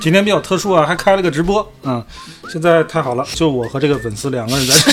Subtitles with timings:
[0.00, 2.04] 今天比较特殊啊，还开了个直播，嗯，
[2.50, 4.92] 现在太好了，就我和这个粉丝两个人在这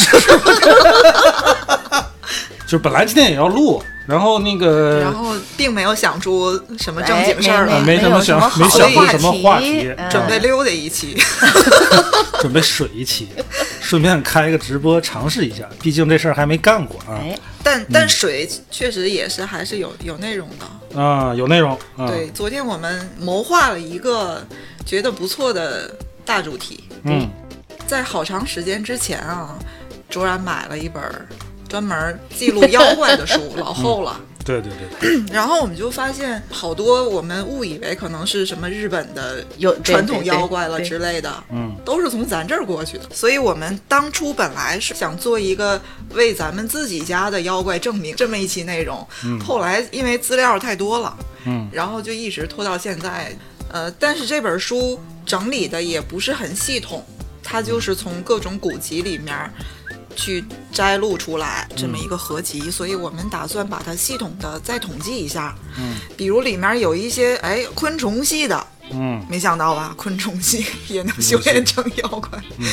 [2.68, 11.16] 就本来今天也要录，然后那个，然后并没有想出什么正经事儿来，没什么想，没想出什么话题，准备溜达一期，
[12.42, 13.30] 准备水一期，
[13.80, 17.22] 顺便开个直播尝试一下，毕竟这事儿还没干过啊。
[17.62, 21.78] 但但水确实也是还是有有内容的啊，有内容。
[22.08, 24.44] 对，昨天我们谋划了一个。
[24.86, 26.84] 觉得不错的大主题。
[27.04, 27.30] 嗯，
[27.88, 29.58] 在好长时间之前啊，
[30.10, 31.04] 卓然买了一本
[31.68, 34.20] 专门记录妖怪的书，老厚了。
[34.46, 35.26] 对 对对。
[35.34, 43.06] 然后我们就发现好多我们误以为可能是什么日本的有传统妖怪了之类的，嗯，都是从咱这儿过去的。
[43.12, 45.82] 所以我们当初本来是想做一个
[46.14, 49.08] 为咱们自己家的妖怪证明这么一期内容，
[49.44, 51.18] 后来因为资料太多了，
[51.48, 53.36] 嗯，然后就一直拖到现在。
[53.70, 57.06] 呃，但是这本书整理的也不是很系统，
[57.44, 59.34] 它就是从各种古籍里面
[60.16, 65.54] 去摘录出来这么一个合集，所以我们打算把它系统的再统计一下。
[65.78, 72.42] 嗯，比如里面有一些哎昆虫系的，嗯，没想到吧， 昆虫系 也能修炼成妖怪。
[72.60, 72.66] 嗯，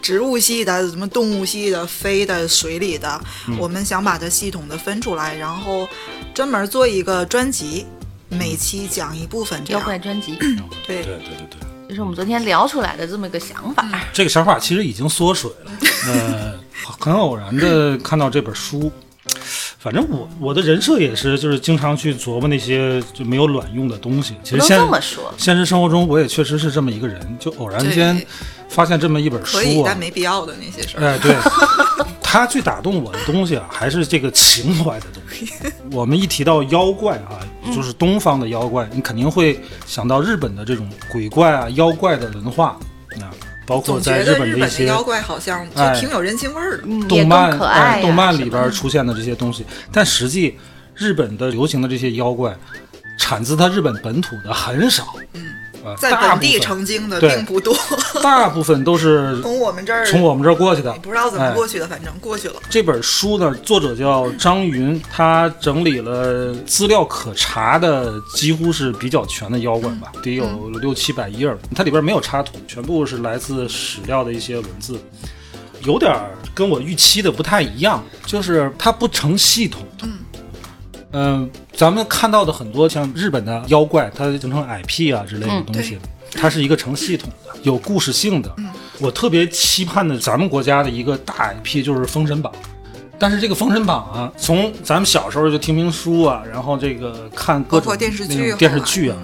[0.00, 3.20] 植物系的、什么动物系的、飞的、水里的，
[3.58, 5.86] 我们想把它系统的分出来，然后
[6.32, 7.84] 专门做一个专辑。
[8.28, 10.34] 每期讲一部分妖怪专辑，
[10.86, 13.88] 对对对对对，这是我们昨天聊出来的这么一个想法。
[14.12, 15.70] 这个想法其实已经缩水了，
[16.08, 16.54] 呃，
[17.00, 18.90] 很偶然的看到这本书，
[19.78, 24.34] 反正我我的人设也是，就是经常去琢磨那些就没有卵用的东西。
[24.42, 28.20] 其实现这么说，现实生活中我也确实是这么一个人，就偶然间
[28.68, 31.04] 发现这么一本书啊，但没必要的那些事儿。
[31.04, 31.36] 哎，对。
[32.28, 35.06] 他最打动我的东西啊，还是这个情怀的。
[35.92, 37.40] 我们一提到妖怪啊，
[37.74, 42.78] 就是东方的妖怪，你肯定会想到日本的这种鬼怪啊、妖怪的文化
[43.20, 43.30] 啊，
[43.66, 49.64] 包括在日本的一些妖怪好像就挺有人情味儿的，动漫哎，动漫里边出现的这些东西。
[49.92, 50.56] 但实际
[50.94, 52.56] 日本的流行的这些妖怪，
[53.18, 55.14] 产自它日本本土的很少。
[55.32, 55.44] 嗯。
[55.94, 57.76] 在本地成精的并不多，
[58.22, 62.54] 大部分都是 从我们这儿从我们这儿过去的，不知道怎么过去的，反正过去了。
[62.70, 74.98] 这本书呢，作者叫张云，他整理了资料可查的，几乎是比较全的妖怪吧，得有六七百页它里边没有插图，全部是来自史料的一些文字，
[75.84, 76.14] 有点
[76.54, 79.82] 跟我预期的不太一样，就是它不成系统。
[80.02, 80.18] 嗯。
[81.18, 85.98] 嗯，咱们看到的很多像日本的妖怪，它形成 IP 啊之类的东西，
[86.34, 88.54] 它是一个成系统的、有故事性的。
[88.98, 92.52] 我特别期盼的咱们国家的一个大 IP 就是《封神榜》，
[93.18, 99.16] 但是这个《封神榜》啊，从咱们小时候就听评书啊，然后这个看各种电视剧、电视剧啊，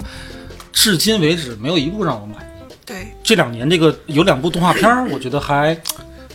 [0.72, 2.75] 至今为止没有一部让我满意。
[2.86, 5.78] 对，这两年这个有两部动画片儿，我觉得还。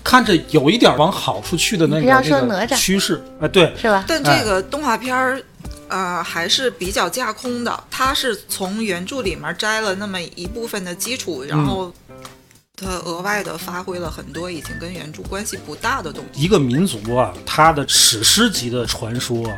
[0.08, 2.02] 看着有一点往好处去的那个
[2.46, 4.06] 那个趋势，哎，对，是吧？
[4.08, 5.44] 但这个动画片儿，
[5.90, 7.84] 呃，还是比较架空的。
[7.92, 11.94] 它是从原著里面摘了那么一部分的基础，然后
[12.78, 16.42] 它额外的发挥了很多已经跟原著关系不大的东西。
[16.42, 19.54] 一个民族啊，它的史诗级的传说啊，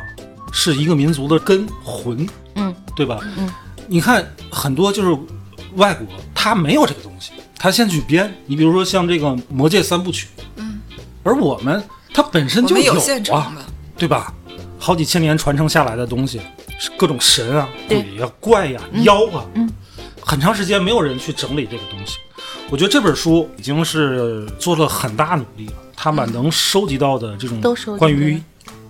[0.52, 3.20] 是一个民族的根魂，嗯，对吧？
[3.38, 3.48] 嗯，
[3.86, 5.16] 你看很多就是
[5.76, 7.34] 外国，它没有这个东西。
[7.62, 10.80] 他先去编，你比如说像这个《魔戒三部曲》，嗯，
[11.22, 11.84] 而我们
[12.14, 12.94] 它本身就有
[13.30, 13.54] 啊，
[13.98, 14.32] 对吧？
[14.78, 16.40] 好几千年传承下来的东西，
[16.96, 19.70] 各种神啊、鬼呀、怪呀、妖啊，嗯，
[20.22, 22.16] 很长时间没有人去整理这个东西。
[22.70, 27.60] 我觉得这本书已经是做了很大努力了，他把能收集到的这种
[27.98, 28.40] 关于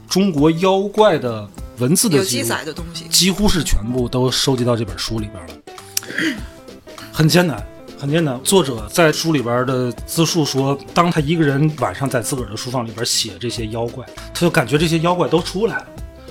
[0.09, 6.37] 中国妖怪的文字的记载的东西，几乎是全部都收集到这本书里边了，
[7.11, 7.67] 很艰难。
[8.01, 14.03] 很简单，作者在书里边的自述说，当他一个人晚上在自个儿的书房里边写这些妖怪，
[14.33, 15.87] 他就感觉这些妖怪都出来了，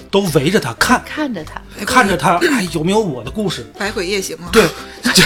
[0.10, 3.63] 都围着他看，看着他，看着他，哎，有没有我的故事？
[3.77, 4.50] 百鬼夜行吗？
[4.51, 4.68] 对，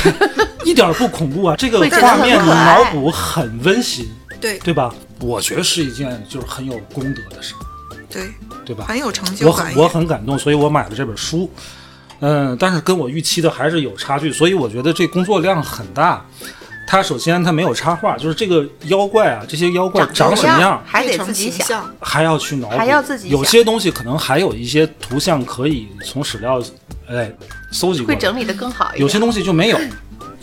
[0.66, 4.06] 一点不恐怖啊，这个画面脑补很温馨，
[4.42, 4.94] 对对吧？
[5.22, 7.54] 我觉得是一件就是很有功德的事，
[8.10, 8.30] 对
[8.66, 8.84] 对吧？
[8.86, 11.50] 很有成就感，我很感动，所以我买了这本书。
[12.25, 16.25] 嗯，但是跟我预期的还是有差距，所以我觉得这工作量很大。
[16.88, 21.90] 它首先它没有插画，就是这个妖怪啊，这些妖怪长什么样，还得自己想。
[22.00, 26.62] 还要去脑补，还要自己有些东西可能还有一些图像可以从史料
[27.10, 27.30] 哎
[27.72, 29.02] 搜集过来，会整理的更好一点。
[29.02, 29.80] 有些东西就没有。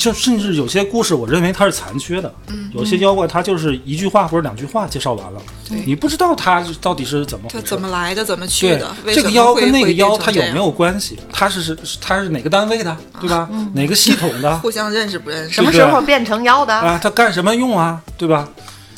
[0.00, 2.34] 就甚至有些故事，我认为它是残缺的。
[2.48, 5.42] 嗯有些妖怪它就是一句话或者两句话介绍完了，
[5.84, 7.66] 你不知道它是到底是怎么回事。
[7.66, 11.18] 怎么来的，怎么去对的，这个妖跟那个妖它有没有关系？
[11.32, 13.48] 它是是它是哪个单位的，对吧？
[13.74, 14.56] 哪个系统的？
[14.60, 15.54] 互相认识不认识？
[15.56, 16.72] 什么时候变成妖的？
[16.72, 18.00] 啊，它干什么用啊？
[18.16, 18.48] 对吧？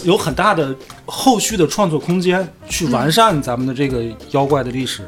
[0.04, 0.74] 有很大的
[1.06, 4.02] 后续的创作空间，去完善咱们的这个
[4.32, 5.00] 妖怪的历史，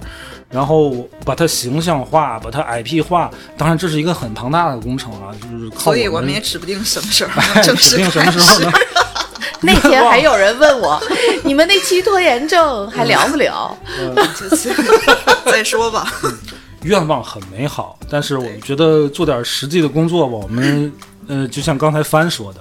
[0.55, 3.29] 然后把它形象化，把它 IP 化。
[3.59, 8.73] 当然，这是一个很庞大的工程啊，就是靠所以我我们也指不定什么时候 能正式指定什么时候呢？
[9.61, 11.03] 那天还有人问我，
[11.43, 13.77] 你们那期拖延症还聊不聊？
[14.39, 14.73] 就是
[15.47, 16.07] 再说吧。
[16.83, 20.35] 愿望很美好，但是我们觉得做点实际的工作吧。
[20.35, 20.93] 我们
[21.27, 22.61] 呃，就像刚才帆说的，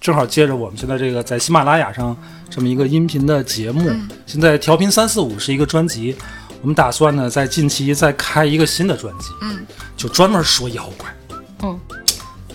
[0.00, 2.16] 正好借着我们现在这个在喜马拉雅上
[2.50, 3.88] 这么一个音频的节目，
[4.26, 6.16] 现在调频三四五是一个专辑，
[6.62, 9.66] 我们打算呢在近期再开一个新的专辑，嗯，
[9.96, 11.14] 就专门说妖怪，
[11.62, 11.78] 嗯，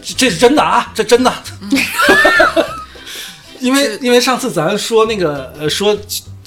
[0.01, 1.31] 这这是真的啊，这真的，
[3.59, 5.95] 因为因为上次咱说那个呃说。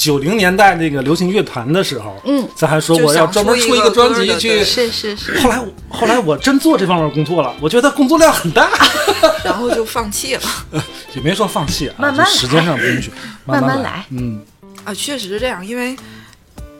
[0.01, 8.71] 九零年代那个流行乐坛的时候，嗯，咱还说就我要专门出一个专辑去是是是，后来后来我真做这方面工作了，我觉得工作量很大，
[9.45, 10.43] 然后就放弃了。
[11.13, 13.13] 也没说放弃啊，慢慢就时间上不允许，
[13.45, 14.03] 慢慢来。
[14.09, 14.43] 嗯，
[14.85, 15.95] 啊，确实是这样，因为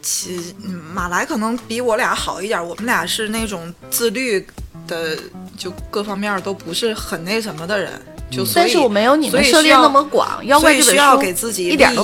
[0.03, 4.45] 其嗯马来可能比我俩好一点，我们俩是那种自律
[4.87, 5.17] 的，
[5.57, 7.91] 就各方面都不是很那什么的人，
[8.31, 11.95] 就所以但是我没有你们涉猎那么广，所以需要给自己一点。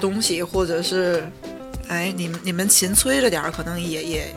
[0.00, 1.26] 东西，或者是，
[1.88, 4.34] 哎，你们你们勤催着点儿，可能也也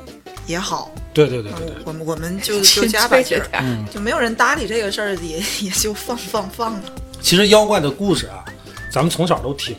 [0.48, 0.92] 也好。
[1.14, 6.82] 对对对对对，我们我们就就 加把劲儿，就没有人搭理这个事儿，也 也就放放放了。
[7.22, 8.46] 其实妖怪的故事啊，
[8.92, 9.76] 咱们从小都听，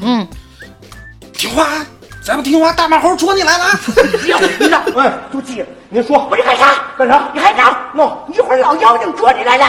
[0.00, 0.26] 嗯，
[1.32, 1.84] 听话，
[2.24, 3.78] 咱们听话，大马猴捉你来了，
[4.26, 6.82] 让 你让，哎，都记，您说我害啥？
[6.96, 7.28] 干啥？
[7.34, 7.90] 你害啥？
[7.94, 9.66] 喏，一会儿老妖精捉你来了，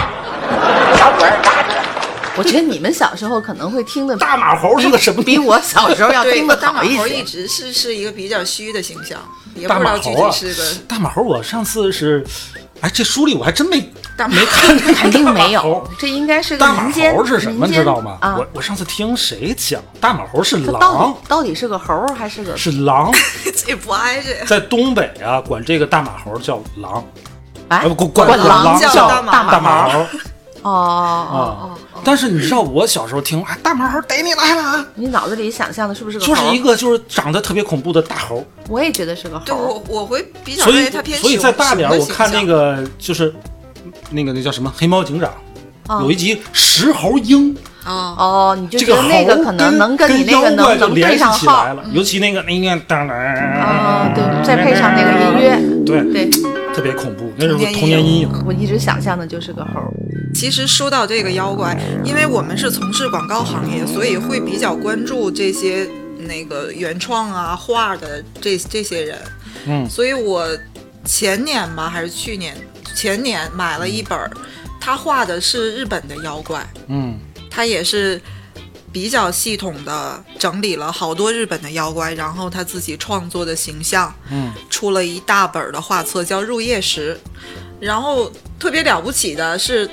[0.98, 1.84] 小鬼儿打着。
[2.38, 5.22] 我觉得你们小时候可能会听的大马猴是个什么？
[5.22, 6.98] 比我小时候要听，的大马好一些。
[7.00, 9.20] 猴一直是是一个比较虚的形象，
[9.54, 12.26] 也不大知道具马猴啊体是个，大马猴，我上次是，
[12.80, 13.82] 哎，这书里我还真没
[14.18, 16.90] 大马没看这个肯定没有猴，这应该是个大马。
[17.14, 18.18] 猴是什么，知道吗？
[18.22, 23.12] 啊我，我上次听谁讲，大马猴是狼到狼底，到底是个猴还是个是狼，
[23.56, 24.46] 这不挨着呀。
[24.48, 27.04] 在东北啊，管这个大马猴叫狼，
[27.68, 30.08] 哎啊不管管管狼叫叫大马大马猴哦
[30.64, 31.78] 哦 哦。
[32.04, 38.46] 但是你知道我小时候听，哎，大马猴逮你来了啊，你脑子里想象的是不是个就是一个就是长得特别恐怖的大猴。
[38.70, 39.56] 我也觉得是个猴对。
[39.56, 43.34] 我我会比较它偏所以熊再大点我看那个就是
[44.12, 44.72] 那个那叫什么？
[44.76, 45.32] 黑猫警长，
[45.88, 46.02] 啊。
[46.02, 51.38] 有一集石猴鹰，啊，哦，你就觉得那个可能能跟你那个能能对联系上号。
[51.38, 56.30] 起来了，尤其那个那个当当啊，对，再配上那个音乐，对对。
[56.76, 58.30] 特别恐怖，那是我童年阴影。
[58.46, 59.80] 我一直想象的就是个猴。
[59.80, 59.88] 儿。
[60.34, 61.74] 其实说到这个妖怪，
[62.04, 65.88] 因为我们是从事广告行业，所以会比较关注这些
[66.28, 69.18] 那个原创啊画的这这些人。
[69.68, 69.90] 嗯。
[69.90, 70.46] 所以我
[71.06, 72.54] 前年吧还是去年，
[72.96, 74.18] 前年买了一本，
[74.80, 77.20] 他画的是日本的妖怪，嗯
[77.50, 78.22] 他也是
[78.92, 87.20] 比较系统的整理了好多日本的妖怪，然后他自己创作的形象，嗯出了一大本的画册，叫《入夜时》。
[87.80, 89.88] 然后特别了不起的是，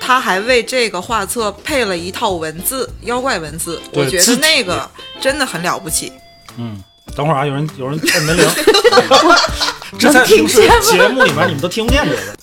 [0.00, 3.80] 他还为这个画册配了一套文字，妖怪文字。
[3.92, 6.12] 我觉得那个真的很了不起。
[6.56, 6.82] 嗯，
[7.14, 8.44] 等会儿啊，有人有人按门铃，
[9.96, 12.36] 这在平时节目里面你们都听不见这个。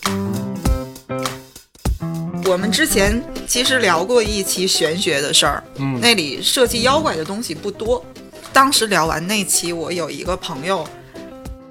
[2.49, 8.03] 我们之前其实聊过一期玄学的事儿，嗯那里涉及妖怪的东西不多。
[8.53, 10.87] 当时聊完那期，我有一个朋友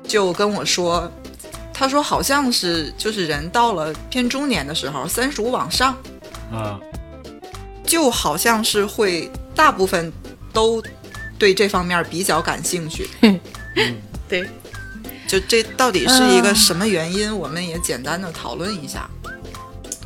[0.07, 1.11] 就跟我说，
[1.73, 5.97] 他说好像是就是人到了偏中年的时候，三十五往上，
[6.53, 6.79] 啊，
[7.87, 10.13] 就好像是会大部分
[10.53, 10.83] 都
[11.39, 13.09] 对这方面比较感兴趣。
[14.29, 14.47] 对，
[15.35, 17.37] 就这到底是一个什么原因？
[17.37, 19.11] 我们也简单的讨论一下。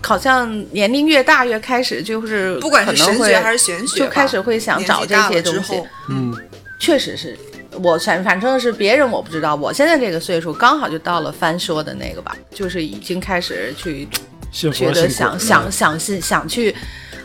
[0.03, 5.83] 好像年龄越大越开始就是不管是可能会神学还是玄学，就开始会想找这些东西。
[6.09, 6.35] 嗯
[6.81, 7.37] 确实是
[7.73, 14.09] 我反反正是别人我不知道，我现在这个岁数刚好就到了翻说的那个吧，就是已经开始去
[14.51, 16.75] 觉得想想想信想去。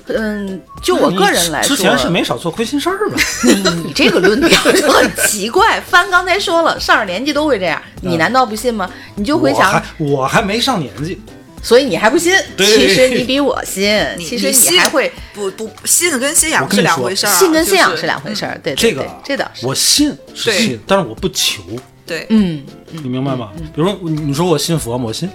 [0.07, 3.17] 嗯，就我个人来说，之前是没少做亏心事儿吧？
[3.86, 5.79] 你这个论调就很奇怪。
[5.81, 8.89] 帆刚才说了，上了年纪都会这样，你难道不信吗？
[9.15, 11.22] 你就回想我还，我还没上年纪，
[11.62, 12.33] 所以你还不信？
[12.57, 18.60] 其实你比我信， 其实你还会不不信跟信仰是两回事儿啊，信跟信仰是两回事儿。
[18.62, 19.65] 对对这个，这倒是。
[19.65, 21.62] 我信是信，但是我不求，
[22.05, 23.51] 对，嗯，你明白吗？
[23.74, 25.29] 比如说你说我信佛吗，我信，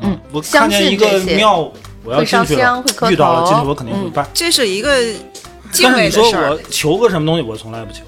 [0.00, 1.72] 嗯，我相看见一个庙，
[2.04, 4.26] 我要进去了香会磕，遇到了头进去我肯定会嗯拜。
[4.32, 5.00] 这是一个
[5.72, 6.58] 敬但是你说畏的事儿我。
[6.70, 8.00] 求个什么东西，我从来不求。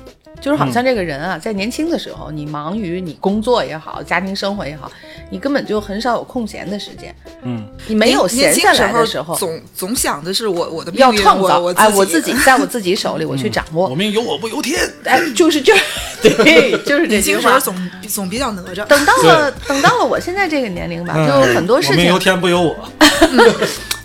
[0.42, 4.90] 就是好像这个人啊，在年轻的时候，你忙于你工作也好，家庭生活也好，
[5.30, 13.94] 你根本就很少有空闲的时间，嗯，你没有闲下来的时候，总总想的是我我的命要运创造，我我哎，我自自己在我自己手里，我去掌握我。
[13.94, 14.80] 命由我不由天。
[15.04, 15.72] 哎，就是就
[16.20, 17.52] 对，就是这句话。
[17.52, 18.84] 年轻时总总比较哪吒。
[18.86, 22.74] 等到了等到了我现在这个年龄吧，嗯就很多事我命由天不由我。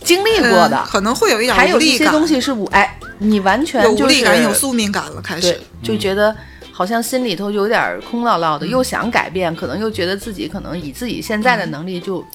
[0.08, 6.34] 经历过的，嗯可能会有一点还有一些东西是我哎，你完全就是无力感，有宿命感了，开始。，就觉得
[6.72, 12.26] 好像心里头有点空落落的，又想改变，可能又觉得自己可能以自己现在的能力就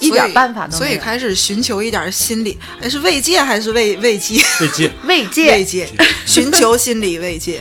[0.00, 0.78] 一点办法都没有。
[0.78, 4.40] 所以，所以开始寻求一点心理，哎，是慰藉还是慰慰藉？
[4.60, 5.88] 慰藉，慰藉慰藉，
[6.24, 7.60] 寻求心理慰藉。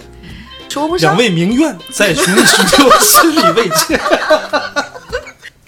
[0.69, 1.17] 说不上两。
[1.17, 3.97] 位名媛在寻寻求心理慰藉。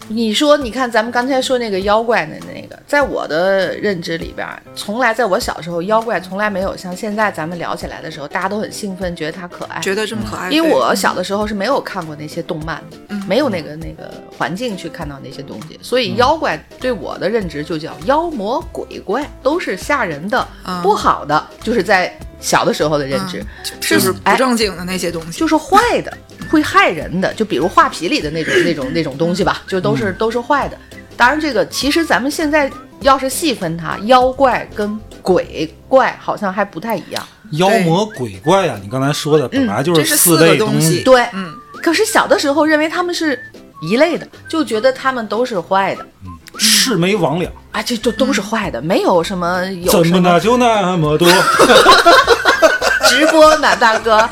[0.09, 9.81] 你说，你看咱们刚才说那个妖怪的那个，在我的认知里边儿，从来在我小时候，妖怪从来没有像现在咱们聊起来的时候，大家都很兴奋，觉得它可爱。
[9.81, 13.17] 觉得这么可爱，因为我小的时候是没有看过那些动漫的，嗯。
[13.27, 20.81] 没有那个那个环境去看到那些东西，所以妖怪对我的认知就叫妖魔鬼怪，都是吓人的、嗯。
[20.81, 23.43] 不好的，就是在小的时候的认知，
[23.81, 25.37] 就是不哎正经的那些东西。
[25.37, 26.17] 就是坏的，
[26.49, 30.77] 会害人的，就比如画皮里的那种 那种那种东西吧，就都是、都是坏的。
[31.15, 37.23] 当然，这个其实咱们现在要是细分它，妖怪跟鬼怪好像还不太一样。
[37.51, 41.01] 妖魔鬼怪呀、你刚才说的本来就是四类西东西。
[41.03, 43.39] 对，嗯，可是小的时候认为他们是
[43.81, 51.27] 一类的，就觉得他们都是坏的嗯魑魅魍魉，啊，这都都是坏的，没有什么有怎什么么的就那么多？
[53.07, 54.29] 直播呢，大哥。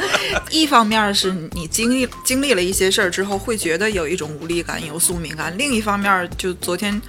[0.49, 7.01] 一方面是你经历经历了一些事儿之后，会觉得有一种无力感，有宿命感；另一方面，就昨天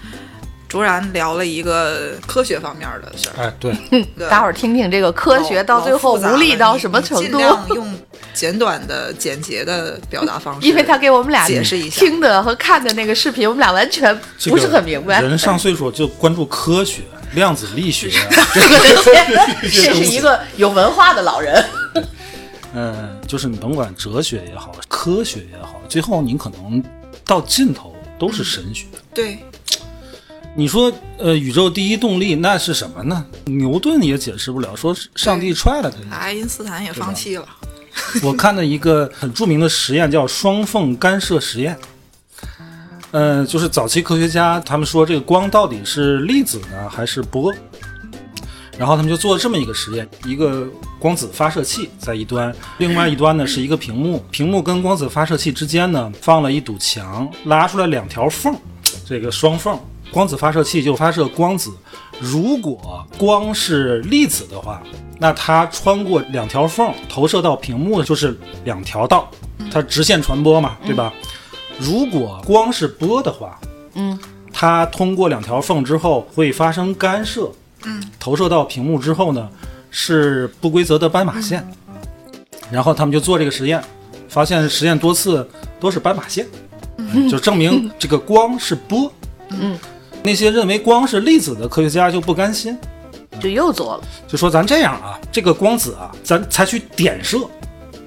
[0.68, 3.44] 卓然聊了一个科学方面的事儿。
[3.44, 7.38] 哎，对，对大伙儿听听这个科学到最后无力到什么程度尽？
[7.38, 7.98] 量用
[8.34, 15.22] 简短的、简洁的表达方式，因为他给我们俩解释一下听的和看的那个视频，我们俩完全不是很明白。
[15.22, 17.02] 人上岁数就关注科学、
[17.34, 18.48] 量子力学啊，
[19.62, 21.64] 这是一个有文化的老人。
[22.74, 26.82] 嗯，就是你甭管哲学也好，科学也好，最后你可能
[27.24, 28.86] 到尽头都是神学。
[29.12, 29.38] 对
[30.54, 33.26] 你说，呃，宇宙第一动力那是什么呢？
[33.44, 36.16] 牛顿也解释不了，说上帝踹了他。
[36.16, 37.46] 爱因斯坦也放弃了。
[38.22, 41.76] 我看的一个很著名的实验叫双缝干涉实验。
[43.10, 47.54] 呃，就是早期科学家他们说这个光到底是粒子呢还是波，
[48.78, 50.66] 然后他们就做了这么一个实验：一个
[50.98, 58.54] 光子发射器在一端，另外一端呢是一个屏幕，屏幕跟光子发射器之间呢放了一堵墙，拉出来两条缝，
[59.06, 59.78] 这个双缝，
[60.10, 61.72] 光子发射器就发射光子。
[62.18, 64.82] 如果光是粒子的话，
[65.18, 69.30] 那它穿过两条缝投射到屏幕就是两条道，
[69.70, 71.12] 它直线传播嘛，对吧？
[71.78, 73.60] 如果光是波的话，
[73.94, 74.18] 嗯，
[74.50, 77.50] 它通过两条缝之后会发生干涉，
[77.86, 79.48] 嗯，投射到屏幕之后呢
[79.90, 81.66] 是不规则的斑马线，
[82.70, 83.82] 然后他们就做这个实验，
[84.28, 85.48] 发现实验多次
[85.80, 86.46] 都是斑马线，
[86.98, 89.10] 哎就证明 这个光是波。
[89.50, 89.78] 嗯，
[90.22, 92.76] 那些认为光是粒子的科学家就不甘心，
[93.40, 94.04] 就又做了。
[94.26, 97.38] 就说咱这样啊，这个光子啊，咱采取点射，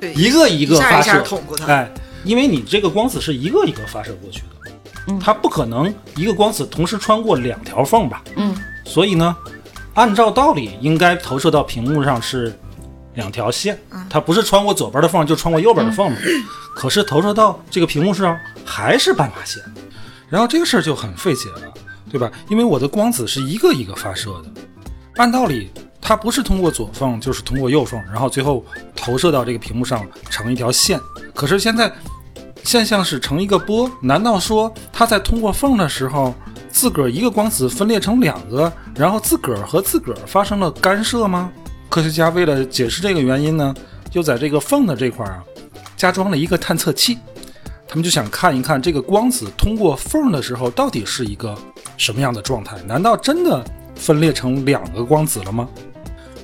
[0.02, 1.24] 对，一个一个发射，
[1.66, 1.90] 哎，
[2.26, 8.22] 因为你这个光子是一个一个发射过去的，它不可能一个光子同时穿过两条缝吧？
[8.36, 8.54] 嗯，
[8.86, 9.34] 所以呢，
[9.94, 12.58] 按照道理应该投射到屏幕上是
[13.16, 13.78] 两条线，
[14.10, 16.18] 它不是穿过左边的缝就穿过右边的缝嘛。
[16.76, 19.62] 可是投射到这个屏幕上还是斑马线，
[20.30, 21.74] 然后这个事儿就很费解了，
[22.10, 22.32] 对吧？
[22.50, 24.62] 因为我的光子是一个一个发射的，
[25.16, 25.70] 按道理
[26.00, 28.64] 它不是通过左缝就是通过右缝，然后最后
[28.96, 30.98] 投射到这个屏幕上成一条线。
[31.34, 31.92] 可是现在
[32.64, 36.34] 现象是成一个波，难道说它在通过缝的时候，
[36.80, 41.52] 自个儿一个光子分裂成两个，然后自个儿和自个儿发生了干涉吗？
[41.90, 43.76] 科学家为了解释这个原因呢，
[44.10, 45.44] 就在这个缝的这块儿啊，
[45.98, 47.18] 加装了一个探测器。
[47.86, 51.54] 他们就想看一看这个光子通过缝的时候到底是一个
[51.98, 52.78] 什么样的状态？
[52.88, 53.62] 难道真的
[53.94, 55.68] 分裂成两个光子了吗？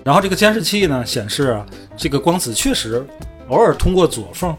[0.04, 1.66] 然后这个监视器呢显示啊，
[1.96, 3.02] 这个光子确实
[3.48, 4.54] 偶尔通过左缝，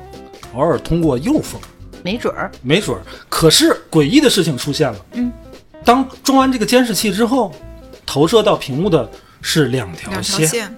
[0.55, 1.61] 偶尔通过右缝，
[2.03, 3.03] 没准儿，没准儿。
[3.29, 5.31] 可是诡异的事情出现了，嗯，
[5.87, 7.55] 当装完这个监视器之后，
[8.05, 9.09] 投射到屏幕的
[9.41, 10.21] 是两条。
[10.21, 10.77] 线，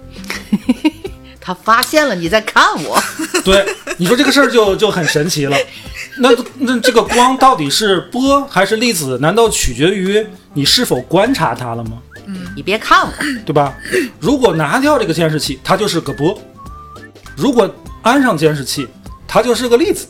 [1.41, 3.01] 他发现了你在看我，
[3.43, 3.65] 对，
[3.97, 5.57] 你说这个事儿就就很神奇了。
[6.19, 9.17] 那那这个光到底是波还是粒子？
[9.19, 10.23] 难道取决于
[10.53, 12.01] 你是否观察它了吗？
[12.27, 13.11] 嗯你别看我，
[13.45, 13.75] 对吧？
[14.19, 16.37] 如果拿掉这个监视器，它就是个波；
[17.35, 17.73] 如果
[18.03, 18.87] 安上监视器，
[19.27, 20.05] 它就是个粒子。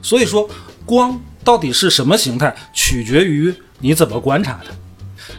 [0.00, 0.48] 所以说，
[0.84, 4.72] 光到底是什么形态，取决于你怎么观察它。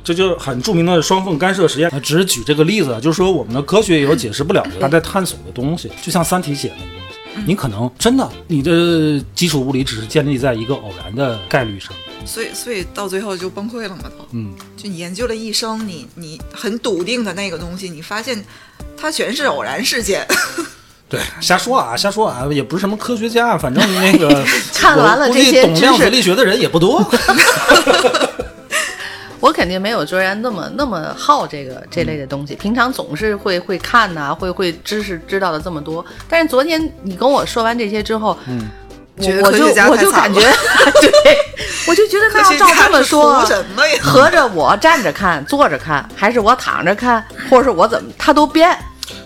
[0.03, 1.89] 这就是很著名的双缝干涉实验。
[1.89, 11.91] 呃只是举这个例子啊，就是说我们的科学也有解释不了的，它在探索的东西，就像《三体》写的那个东西，你可能真的你的基础物理只是建立在一个偶然的概率上。
[12.25, 14.25] 所以所以到最后就崩溃了嘛都。
[14.31, 18.43] 嗯，就你研究了一生，你你很笃定的那个东西，你发现
[18.97, 20.25] 它全是偶然事件。
[21.09, 27.03] 对，瞎说啊，瞎说啊，也不是什么科学家，反正那个 看完了我估计这些懂量子力学的人也不多。
[29.43, 32.55] 我肯定没有卓然那么那么好这个这类的东西。
[32.55, 36.03] 平常总是会会看呐、会会知识知道的这么多。
[36.29, 38.69] 但是昨天你跟我说完这些之后，嗯，
[39.19, 40.39] 觉得我就我就感觉，
[41.01, 41.38] 对，
[41.88, 43.45] 我就觉得那要照这么说
[44.01, 48.73] 合着我站着看、坐着看，还是我躺着看，或者是我怎么，它都变。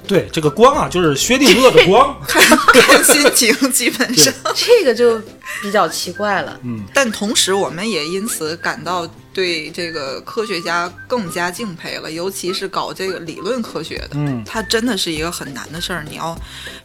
[0.07, 2.17] 对，这个光啊，就是薛定谔的光。
[2.25, 4.33] 看心情基本上。
[4.55, 5.21] 这个就
[5.61, 6.57] 比较奇怪了。
[6.63, 9.07] 嗯但同时，我们也因此感到
[9.37, 16.03] 对这个科学家更加敬佩了，尤其是搞这个理论科学的，嗯它真的是一个很难的事儿。
[16.09, 16.35] 你要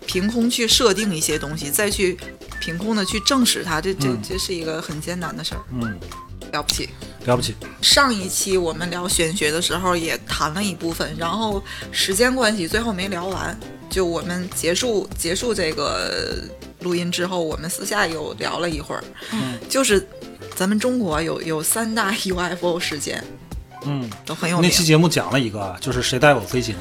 [0.04, 2.14] 凭空去设定一些东西，再去
[2.60, 5.62] 凭空的去证实它，这这这是一个很艰难的事儿。
[5.70, 5.98] 嗯，
[6.52, 6.90] 了不起。
[7.24, 7.54] 了不起。
[7.80, 13.58] 上一期我们聊玄学的时候也谈了一部分，然后时间关系最后没聊完。
[13.88, 16.44] 就我们结束结束这个
[16.82, 20.06] 录音之后，我们私下又聊了一会儿，嗯，就是
[20.54, 23.22] 咱们中国有有三大 UFO 事件
[23.84, 26.74] 嗯，都很有名，那期节目讲了一个啊，就是谁带我飞行。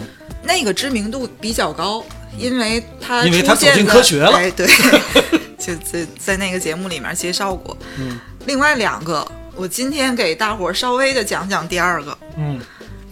[0.43, 2.03] 那个知名度比较高，
[2.37, 4.37] 因为它因为它出现的走进科学了。
[4.37, 4.67] 哎，对，
[5.57, 7.77] 就在在那个节目里面介绍过。
[7.97, 12.17] 嗯，另外两个，我今天给大伙儿稍微的讲讲第二个。
[12.37, 12.59] 嗯。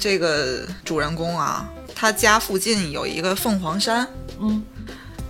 [0.02, 4.08] 这个主人公啊，他家附近有一个凤凰山，
[4.39, 4.63] 嗯，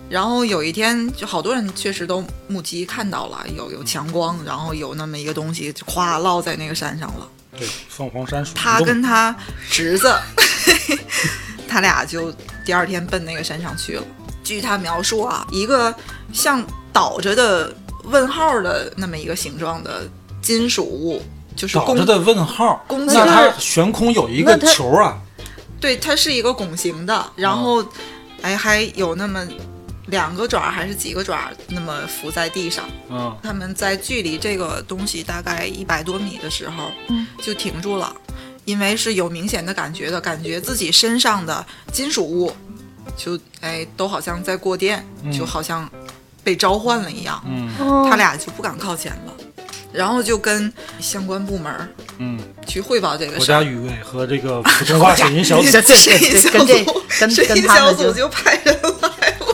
[0.10, 7.28] 然后有一天，就好多人确实都目击看到了，有有强光，然后有那么一个东西就咵落在那个山上了。
[7.58, 9.36] 对，凤凰山属他跟他
[9.70, 10.14] 侄子，
[11.70, 12.34] 他俩就
[12.66, 14.04] 第二天奔那个山上去了。
[14.44, 15.94] 据他描述啊，一个
[16.34, 20.10] 像倒着的问号的那么一个形状的
[20.42, 21.22] 金属物，
[21.56, 25.20] 就是弓倒着的问号，弓那形它悬空有一个球啊，
[25.80, 27.86] 对，它是一个拱形的，然后，
[28.42, 29.46] 哎，还有那么
[30.10, 32.86] 两个爪还是几个爪那么浮在地上。
[33.10, 38.16] 嗯他们在距离这个东西大概一百多米的时候，嗯就停住了，
[38.66, 42.52] 因为是有明显的感觉的，感觉自己身上的金属物，
[43.18, 45.90] 就哎都好像在过电，就好像
[46.44, 47.42] 被召唤了一样。
[47.48, 47.70] 嗯
[48.10, 49.34] 他俩就不敢靠前了，
[49.92, 53.64] 然后就跟相关部门嗯，去汇报这个国事国家。
[53.64, 58.79] 语委和这个普通话审音小组这这审议小这跟这组，跟跟他们组就派人来了。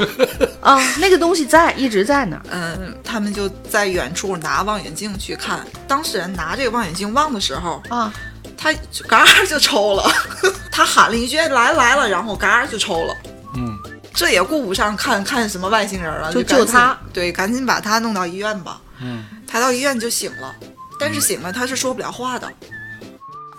[0.62, 2.42] 啊，那个东西在一直在那儿。
[2.50, 5.66] 嗯，他们就在远处拿望远镜去看。
[5.88, 8.14] 当事人拿这个望远镜望的时候，啊，
[8.58, 8.74] 他
[9.08, 10.04] 嘎就抽了。
[10.72, 13.14] 他喊了一句“来了来了”，然后嘎就抽了。
[13.56, 13.78] 嗯
[14.14, 16.98] 这也顾不上看看什么外星人了，就救他。
[17.12, 18.80] 对，赶紧把他弄到医院吧。
[19.02, 20.56] 嗯他到医院就醒了，
[21.00, 22.52] 但是醒了他是说不了话的。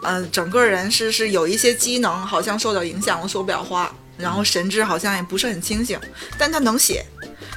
[0.02, 5.98] 嗯、整个人是是有一些机能好像受到影响了，说不了话，然后神志好像也不是很清醒，
[6.38, 7.04] 但他能写。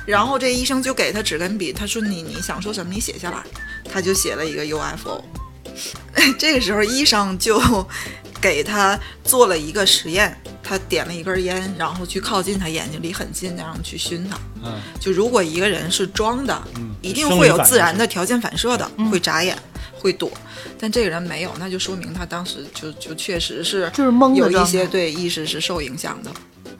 [0.05, 3.43] 然后这医生就给他纸跟笔，他说你你想说什么你写下来，
[3.91, 5.23] 他就写了一个 UFO。
[6.37, 7.61] 这个时候医生就
[8.41, 14.37] 给他做了一个实验，他点了一根烟，然后去靠近他眼睛离很近，然后去熏他。
[14.63, 19.57] 嗯就如果一个人是装的，嗯一定会有自然的条件反射的，会眨眼，
[19.93, 20.31] 会躲。
[20.77, 26.31] 但这个人没有，那就说明他当时就就确实是就是懵有一些对意识是受影响的。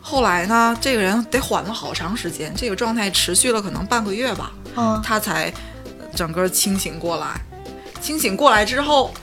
[0.10, 5.54] 后来呢，这个人得缓了好长时间，这个状态持续了可能半个月吧，啊，他才
[6.00, 7.40] 呃整个清醒过来。
[8.02, 9.14] 清醒过来之后，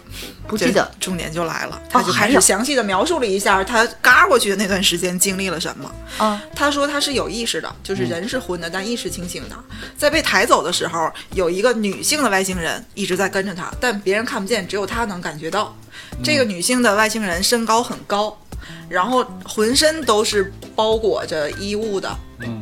[0.46, 5.90] 不记得重点就来了，他就开还有始详细的描述了一下他嘎过去的那段时间经历了什么。
[6.18, 9.56] 啊，他说他是有意识的，就是人是昏的，但意识清醒的。
[9.96, 15.74] 在被抬走的时候，有一个女性的外星人一直在跟着他，但别人看不见，只有他能感觉到。
[16.22, 18.38] 这个女性的外星人身高很高，
[18.88, 22.60] 然后浑身都是包裹着衣物的，嗯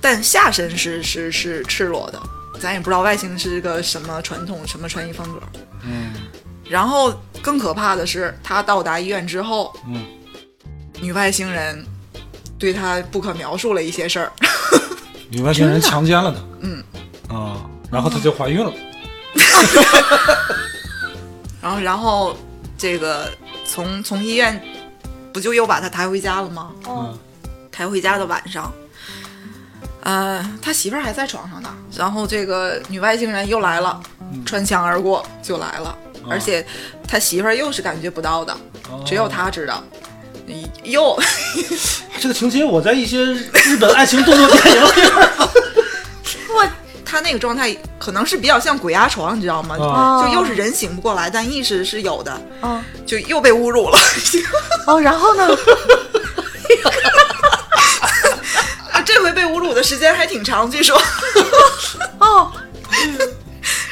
[0.00, 2.20] 但下身是是是赤裸的。
[2.60, 5.40] 咱也不知道外星是个什么传统什么穿衣风格。
[5.84, 6.12] 嗯
[6.68, 10.04] 然后更可怕的是，他到达医院之后，嗯，
[11.00, 11.82] 女外星人
[12.58, 14.32] 对他不可描述了一些事儿。
[15.30, 16.84] 女外星人强奸了她，嗯
[17.28, 18.72] 啊，然后她就怀孕了。
[21.62, 22.36] 然后，然后
[22.76, 23.30] 这个
[23.64, 24.60] 从从医院
[25.38, 26.72] 不就又把他抬回家了吗？
[26.88, 27.16] 嗯
[27.70, 28.72] 抬回家的晚上，
[30.02, 31.72] 呃，他媳妇儿还在床上呢。
[31.96, 34.00] 然后这个女外星人又来了，
[34.44, 35.96] 穿墙而过就来了，
[36.28, 36.66] 而且
[37.06, 38.56] 他媳妇儿又是感觉不到的，
[39.06, 39.80] 只有他知道。
[40.82, 41.16] 又
[42.18, 44.88] 这个情节我在一些日本爱情动作电影里
[47.18, 49.74] 他那个状态可能是比较像鬼压床，你知道吗？
[49.76, 53.98] 啊就又是人醒不过来，但意识是有的，哦就又被侮辱了。
[54.86, 55.44] 哦，然后呢？
[58.92, 60.96] 啊，这回被侮辱的时间还挺长，据说。
[62.20, 62.52] 哦，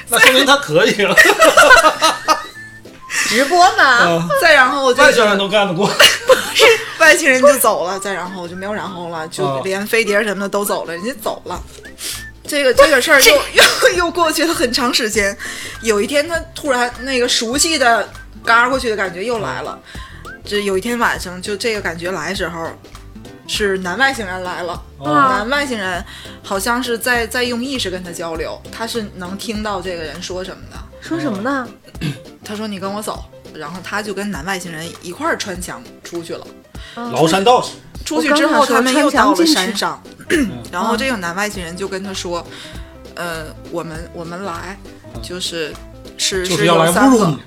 [0.09, 1.13] 那说明他可以了。
[3.27, 3.83] 直播呢？
[3.83, 5.91] 啊再然后就外星人都干得过。
[7.01, 11.61] 外星人就走了，再然后就没有然后了，就啊连飞碟什么的都走了，人家走了。
[12.47, 15.37] 这个这个事儿又又又过去了很长时间。
[15.83, 18.09] 有一天，他突然那个熟悉的
[18.45, 19.79] 嘎过去的感觉又来了。
[20.45, 22.71] 这有一天晚上，就这个感觉来的时候，
[23.47, 24.81] 是男外星人来了。
[24.99, 26.05] 哦男外星人
[26.43, 30.77] 好像是在在用意识跟他交流，他是能听到这个人说什么的。
[31.01, 31.69] 说什么呢？
[32.45, 36.47] 他说：“你跟我走。”然后他就跟男外星人一块儿穿墙出去了。
[36.95, 37.73] 崂山道士，
[38.07, 42.47] 出去之后，他们又到了山上， 嗯然后这个男外星人就跟他说
[43.15, 44.79] ：“呃，我们我们来，
[45.23, 45.75] 就是
[46.17, 47.39] 是是要来有三个侮辱你，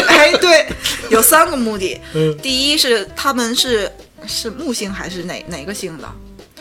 [0.08, 0.66] 哎，对，
[1.10, 2.00] 有三个目的。
[2.14, 3.90] 嗯第一是他们是
[4.26, 6.08] 是木星还是哪哪个星的？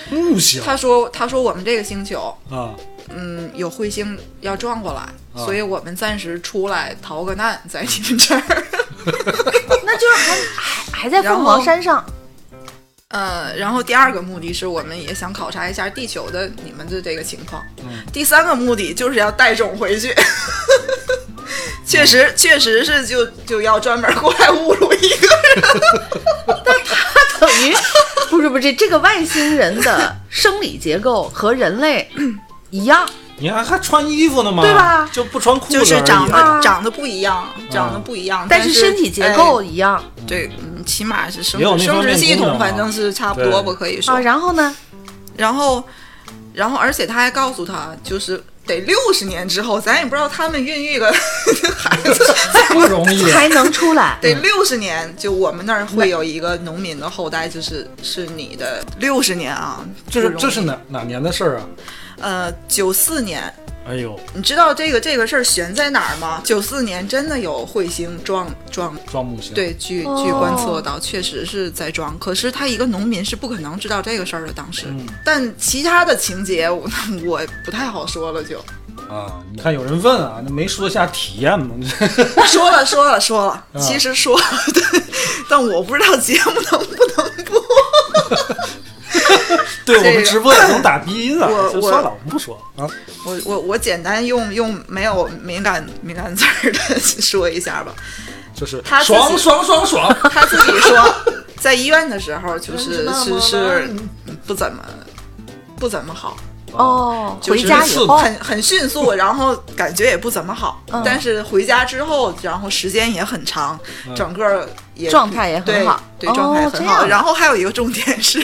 [0.10, 2.76] 木星他说他说我们这个星球，啊，
[3.10, 5.02] 嗯，有彗星要撞过来，
[5.34, 8.42] 啊所以我们暂时出来逃个难，在你们这儿。
[9.86, 12.04] 那就是还还还在凤凰山上。
[13.10, 17.66] 呃，然后第二个目的是我们也想考察一下地球的你们的这个情况。
[17.82, 20.14] 嗯第三个目的就是要带种回去。
[21.84, 25.64] 确实，确实是就就要专门过来侮辱一个人。
[26.64, 27.76] 但他等于
[28.30, 32.08] 不是不是这个外星人的生理结构和人类
[32.70, 34.64] 一样，你还还穿衣服呢吗？
[34.64, 44.14] 对吧就不穿裤子而已就是长得、啊长得不一样，长得不一样，但是是身体结构哎一样对，嗯，起码是生生殖系统，反正是差不多吧，可以说。
[44.14, 44.20] 啊。
[44.20, 44.76] 然后呢？
[45.38, 45.82] 然后，
[46.54, 51.10] 然后，而且他还告诉他，就是得六十年之后，咱也不知道他们孕育个
[51.78, 52.22] 孩子，
[52.74, 53.24] 不容易。
[53.32, 54.18] 还能出来。
[54.22, 59.80] 得六十年，就我们那儿会有一个农民的后代，就是是你的六十年啊，
[60.12, 61.64] 这是这是哪哪年的事儿啊？
[62.22, 63.54] 呃九四年。
[63.88, 66.42] 哎呦，你知道这个这个事儿悬在哪儿吗？
[66.44, 72.16] 九四年真的有彗星撞撞，撞木星。，对，据哦据观测到，确实是在撞。
[72.20, 74.86] 可是他一个农民是不可能知道这个事儿的，当时。
[74.90, 76.88] 嗯但其他的情节我
[77.26, 78.60] 我不太好说了就，
[79.10, 81.74] 啊，你看有人问啊，那没说下体验吗？
[82.46, 84.84] 说了说了说了，啊其实说了，对，
[85.50, 87.60] 但我不知道节目能不能播。
[89.94, 92.88] 对我们直播也能打逼的， 我我就算了，我们不说啊。
[93.26, 97.94] 我我我简单用用没有敏感敏感字儿的 说一下吧。
[98.56, 101.16] 就是他爽爽爽爽，他自己说，
[101.62, 103.90] 在医院的时候就是嗯是是
[104.46, 104.84] 不怎么
[105.78, 106.36] 不怎么好，
[106.74, 110.82] 哦，就是回家以后很很迅速， 然后感觉也不怎么好。
[110.92, 117.06] 嗯但是回家之后，然后时间也很长，嗯整个也状态也很好对，对状态哦很好。
[117.08, 118.40] 然后还有一个重点是，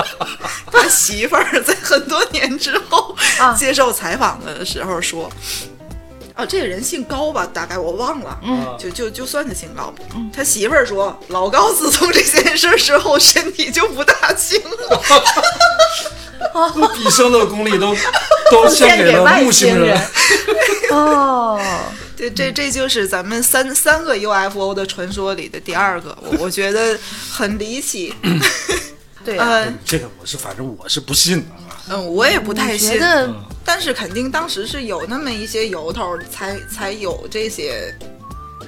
[0.70, 5.24] 他媳妇儿在很多年之后、啊接受采访的时候说。
[5.26, 5.30] 啊，
[6.46, 7.48] 这个人姓高吧？
[7.52, 10.04] 大概我忘了，嗯就就就算他姓高吧。
[10.34, 15.02] 他媳妇儿说，老高自从这件事儿之后，身体就不大行了。
[16.94, 17.94] 毕生的功力都
[18.50, 19.98] 都献给了木星人。
[20.90, 21.58] 哦，
[22.16, 26.98] 对，这这就是咱们三三个 UFO 的传说里的第二个，我我觉得
[27.30, 28.12] 很离奇。
[29.24, 29.38] 对
[29.84, 31.71] 这个我是反正我是不信的啊。
[31.88, 33.34] 嗯，我也不太信，觉得嗯。
[33.64, 37.94] 但是肯定当时是有那么一些由头，才才有这些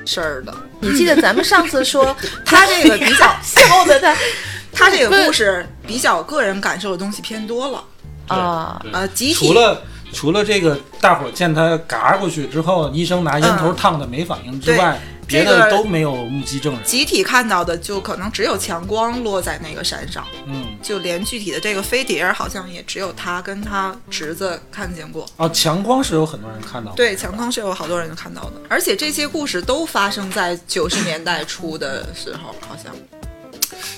[0.07, 0.55] 事儿的。
[0.79, 4.17] 你记得咱们上次说 他这个比较笑的他
[4.73, 7.85] 他这个故事比较个人感受的东西偏多了，
[8.29, 8.93] 啊，对。
[8.93, 16.83] 呃，集体除了除了这个大伙儿见他嘎过去之后，医生拿烟头烫的没反应之外，别的都没有目击证人。
[16.85, 25.27] 集体看到的就可能只有强光落在那个山上，嗯，就连具体的这个飞碟好像也只有他跟他侄子看见过。
[25.37, 26.93] 啊，强光是有很多人看到。
[26.93, 32.95] 对，强光是有好多人看到的，而且这些故事都发生在九十年代初的时候，好像。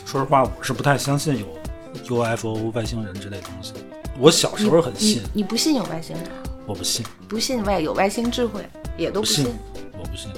[0.04, 1.46] 说实话，我是不太相信有
[2.04, 3.72] UFO 外星人之类东西。
[4.18, 6.24] 我小时候很信，你不信有外星人？
[6.66, 9.46] 我不信，不信外有外星智慧，也都不信。
[9.98, 10.30] 我不信，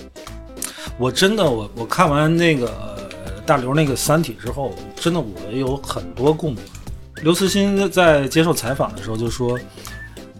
[0.98, 2.98] 我真的，我我看完那个
[3.46, 6.62] 大刘那个《三体》之后，真的我有很多共鸣。
[7.22, 9.58] 刘慈欣在接受采访的时候就说：“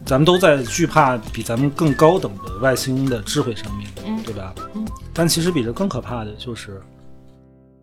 [0.05, 4.53] 咱们都在惧怕比咱们更高等的外星的智慧生命，嗯，对吧？
[4.75, 6.81] 嗯，但其实比这更可怕的就是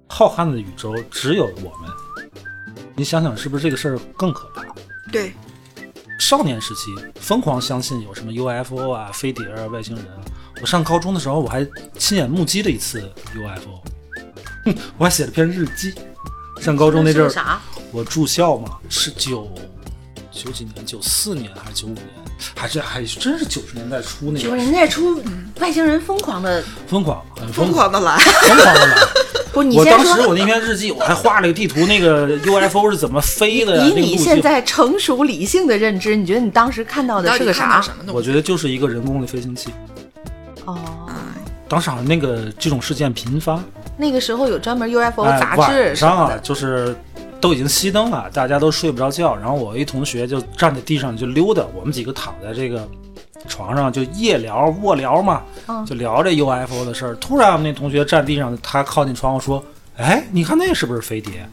[0.07, 1.89] 浩瀚的宇宙只有我们。
[2.95, 4.63] 你想想，是不是这个事儿更可怕？
[5.11, 5.33] 对。”
[6.17, 10.23] 少年时期疯狂相信有什么 UFO 啊、飞碟啊、外星人啊。
[10.65, 11.63] 我上高中的时候，我还
[11.95, 12.99] 亲眼目击了一次
[13.35, 15.93] UFO，我还写了篇日记。
[16.59, 17.59] 上高中那阵儿，
[17.91, 19.47] 我住校嘛，是九
[20.31, 22.07] 九几年，九四年还是九五年，
[22.55, 24.39] 还是还真是九十年代初那。
[24.39, 25.21] 九十年代初，
[25.59, 27.23] 外星人疯狂的疯狂，
[27.53, 28.95] 疯狂的来，疯狂的来。
[29.53, 33.85] 不，你我当时我那篇日记，我还画了个地图，那个 UFO 是怎么飞的呀？
[33.85, 37.85] 以你现在成熟理性的认知，你觉得你当时看到的是个啥？
[38.07, 39.69] 我觉得就是一个人工的飞行器。
[41.65, 43.59] 哦，当时好像那个这种事件频发。
[43.97, 45.87] 那个时候有专门 UFO 杂志。
[45.87, 46.95] 晚上啊，就是
[47.39, 49.35] 都已经熄灯了，大家都睡不着觉。
[49.35, 52.87] 然后我一同学就站在地上就溜达，我们几个躺在这个
[53.47, 55.43] 床上就夜聊卧聊嘛，
[55.85, 57.15] 就聊这 UFO 的事儿。
[57.15, 59.63] 突然我们那同学站地上，他靠近窗户说
[59.97, 61.47] ：“哎，你看那是不是飞碟？”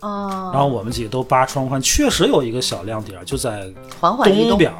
[0.00, 0.50] 哦。
[0.52, 4.72] 然后我们几个都扒窗户看，确实有一个小亮点，就在东边，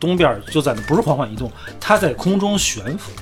[0.00, 3.12] 东边就在那，不是缓缓移动，它在空中悬浮。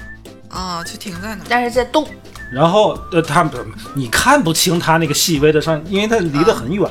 [0.55, 2.07] 啊，就停在那儿，但是在动。
[2.53, 3.51] 然后，呃，他
[3.95, 6.89] 你看不清它那个细微的上，因为它离得很远，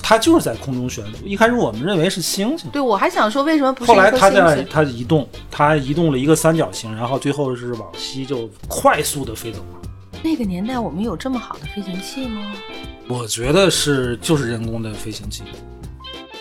[0.00, 1.26] 它就是在空中悬浮。
[1.26, 9.88] 一开始我们认为是星星，对我还想说为什么不是后来它在它移动，它移动了一个三角形，然后最后是往西就快速的飞走了。
[10.22, 12.52] 那个年代我们有这么好的飞行器吗？
[13.08, 15.42] 我觉得是，就是人工的飞行器。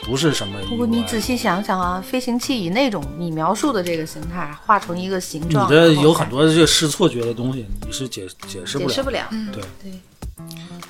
[0.04, 0.60] 不是什么。
[0.68, 8.90] 不过你仔细想想啊，飞行器以那种你描述的这个形态画成一个形状，你的有很多这个视错觉的东西，你是解解释不了。
[8.90, 9.28] 解释不了。
[9.52, 9.92] 对对，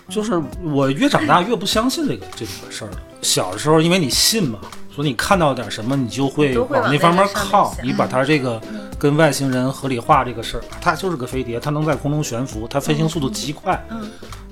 [0.10, 2.97] 就是我越长大越不相信这个这种事儿了。
[3.21, 4.60] 小的时候因为你信嘛，
[4.95, 7.76] 所以你看到点什么，你就会往那方面靠。
[7.84, 8.62] 你把它这个
[8.97, 13.84] 跟外星人合理化这个事儿，它就是个飞碟，它能在空中悬浮，它飞行速度极快。
[13.89, 14.10] 嗯。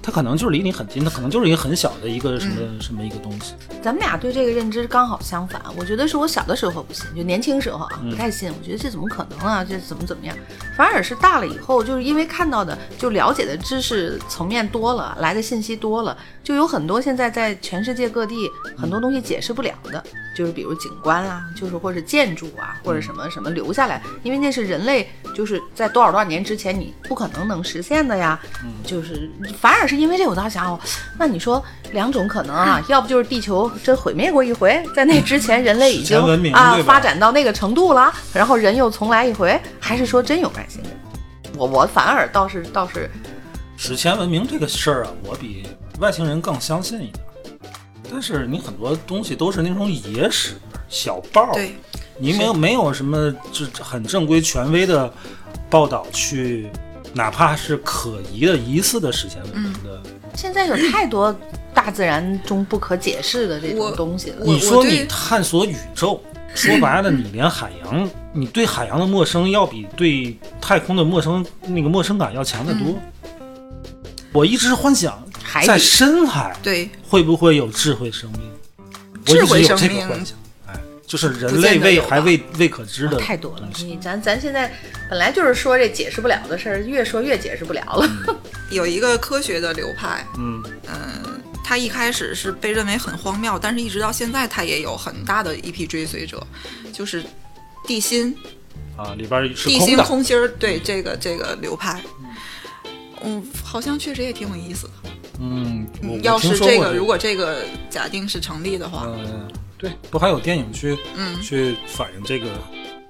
[0.10, 3.54] 它可能就是离你很近，它可能就是一个很小的一个什么什么一个东西。
[3.80, 5.62] 咱们俩对这个认知刚好相反。
[5.78, 8.52] 我觉得是我小的时候不信，就年轻时候啊不太信。
[8.52, 9.64] 我觉得这怎么可能啊？
[9.64, 10.36] 这怎么怎么样？
[10.76, 20.04] 反而是大了以后，就是因为看到的就了解的知识层面多了，来的信息多了，就有很多现在在全世界各地很多东西解释不了的，
[20.36, 28.40] 就是比如景观啊，就是或者建筑啊，或者什么什么留下来，因为那是人类就是在多少多少年之前你不可能能实现的呀。
[28.64, 29.30] 嗯就是
[29.62, 29.99] 反而是。
[30.00, 30.80] 因为这，我倒想哦，
[31.18, 36.18] 那你说两种可能啊， 要不就是地球真毁灭过一回，在那之前人类已经
[36.54, 40.92] 啊发展到那个程度了，然后人又重来一回，还是说真有外星人？
[41.58, 43.10] 我我反而倒是倒是，
[43.76, 45.68] 史前文明这个事儿啊，我比
[46.00, 47.26] 外星人更相信一点。
[48.12, 50.54] 但是你很多东西都是那种野史
[50.88, 51.76] 小报，对，
[52.18, 55.12] 你没有没有什么就很正规权威的
[55.70, 56.70] 报道去。
[57.14, 60.02] 哪怕是可疑的、疑似的史前文明的，
[60.36, 61.36] 现在有太多
[61.74, 64.46] 大自然中不可解释的这种东西了。
[64.46, 66.22] 你说你探索宇宙，
[66.54, 72.96] 说白了，你连海洋，你对海洋的陌生要比对太空的陌生那个陌生感要强得多。
[74.32, 75.22] 我一直幻想
[75.66, 78.42] 在深海，对，会不会有智慧生命？
[79.26, 80.08] 智慧生命。
[81.10, 83.68] 就是人类未还未未可知的太多了。
[83.80, 84.72] 你咱咱现在
[85.10, 88.08] 本来就是说这解释不了的事儿，越说越解释不了了。
[88.70, 96.46] 有一个科学的流派，嗯嗯，他一开始是被认为很荒谬，但是一直到现在，他也有很大的一批追随者，
[96.94, 97.24] 就是
[97.88, 98.38] 地心
[98.96, 102.00] 啊，里边地心空心儿，对这个这个流派，
[103.24, 104.94] 嗯，好像确实也挺有意思的。
[105.40, 105.88] 嗯，
[106.22, 109.08] 要是这个如果这个假定是成立的话。
[109.80, 112.48] 对，不还有电影去嗯去反映这个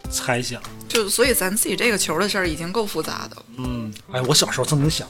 [0.10, 0.62] 猜想？
[0.88, 3.38] 就所以咱自己这个球的事儿已经够复杂的。
[3.58, 5.08] 嗯，哎，我小时候曾经想，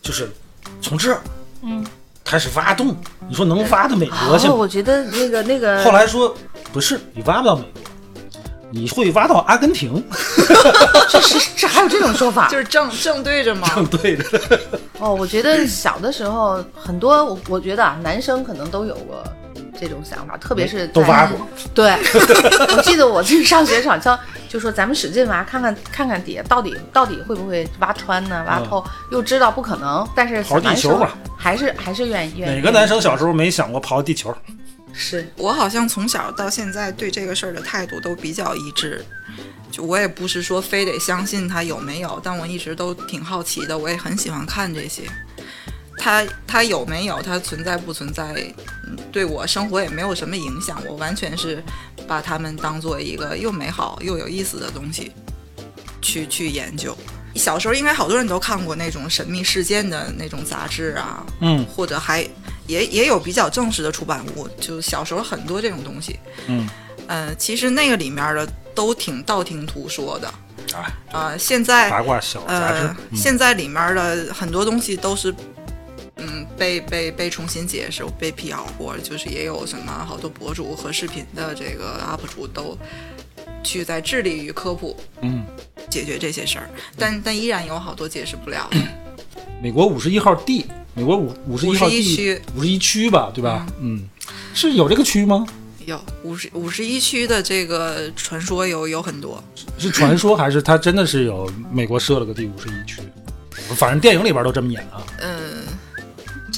[0.00, 0.30] 就是
[0.80, 1.20] 从这儿
[1.62, 1.84] 嗯
[2.24, 2.96] 开始挖洞，
[3.28, 4.54] 你说能挖到美国去吗？
[4.54, 5.82] 我觉得那个那个。
[5.84, 6.32] 后来说
[6.72, 7.82] 不是，你挖不到美国，
[8.70, 10.04] 你会挖到阿根廷，
[11.08, 12.48] 这 是这还有这种说法？
[12.48, 13.68] 就是正正对着吗？
[13.74, 13.84] 正。
[13.86, 14.60] 对着。
[15.00, 19.24] 哦，我觉得小的时候很多，我我觉得啊，男生可能都有过
[19.78, 21.46] 这种想法，特别是在都挖过。
[21.74, 21.90] 对，
[22.76, 28.44] 我记得我去上学好像就说咱们使劲挖，看看看看底下到底到底会不会挖穿呢？
[28.46, 32.56] 挖透，又知道不可能，但是刨地球吧，还是还是愿意愿意。
[32.56, 34.34] 哪个男生小时候没想过刨地球？
[34.92, 39.04] 是我好像从小到现在对这个事儿的态度都比较一致，
[39.70, 45.02] 就我也不是说非得相信他有没有，但我一直都挺好奇的，我也很喜欢看这些。
[46.00, 48.34] 他他有没有，它存在不存在，
[49.12, 51.62] 对我生活也没有什么影响，我完全是
[52.08, 55.12] 把它们当做一个又美好又有意思的东西
[56.00, 56.96] 去去研究。
[57.34, 62.26] 小时候应该好多人都看过那种神秘事件的那种杂志啊，嗯，或者还。
[62.66, 66.20] 也也有比较正式的出版物，就小时候很多这种东西。
[66.46, 66.68] 嗯，
[67.08, 70.28] 呃，其实那个里面的都挺道听途说的。
[70.72, 75.36] 啊，呃，现在八卦小杂志，现在里面的很多东西都是，嗯，
[76.60, 82.76] 被被被重新解释、被辟谣过，就是也有什么好多博主和视频的这个 UP 主都
[83.64, 85.42] 去在致力于科普，嗯，
[85.88, 86.68] 解决这些事儿，
[86.98, 88.68] 但但依然有好多解释不了。
[89.62, 90.66] 美国五十一号地。
[90.92, 93.64] 美国五五十一号地区，五十一区吧，对吧？
[93.80, 94.02] 嗯，
[94.52, 95.46] 是有这个区吗？
[95.86, 99.42] 有五十五十一区的这个传说有有很多，
[99.78, 103.00] 是传说还是它真的是有美国设了个第五十一区？
[103.76, 105.00] 反正电影里边都这么演啊。
[105.20, 105.64] 嗯，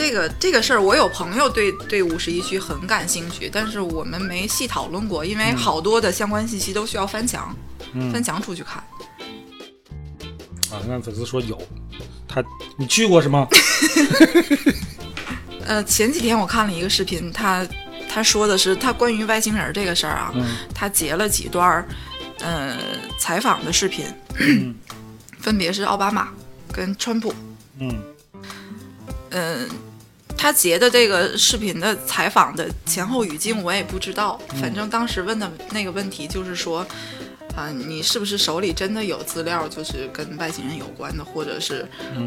[0.03, 7.55] 这个这个事儿，我有朋友对对五十一区很感兴趣，但是我们没细讨论过，因为好多的相关信息都需要翻墙，
[8.13, 8.83] 翻墙出去看。
[10.73, 11.57] 啊，那粉丝说有。
[12.27, 12.43] 他，
[12.77, 13.47] 你去过是吗？
[15.67, 17.65] 呃，前几天我看了一个视频，他
[18.11, 20.35] 他说的是他关于外星人这个事儿啊，
[20.75, 21.87] 他截了几段儿，
[22.41, 22.77] 呃，
[23.21, 24.05] 采访的视频，
[25.39, 26.31] 分别是奥巴马
[26.73, 27.33] 跟川普，
[27.79, 28.03] 嗯，
[29.31, 29.69] 嗯，
[30.43, 36.85] 他截的这个视频的采访的前后语境我也不知道，反正当时问的那个问题就是说。
[37.55, 42.27] 啊，你是不是手里真的有资料，就是跟外星人有关的，或者是，嗯，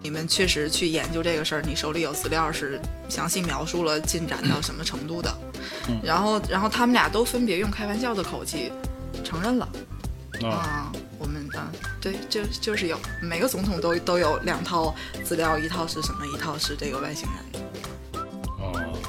[0.00, 5.36] 你们确实去研究这个事儿，你手里有资料是详细描述了进展到什么程度的，
[5.88, 8.70] 嗯，然后，然后他们俩都分别用开玩笑的口气
[9.24, 9.68] 承认了，
[10.44, 11.66] 啊，我们啊，
[12.06, 17.62] 对，就就是有每个总统都都有两套资料，一套是什么，一套是这个外星人。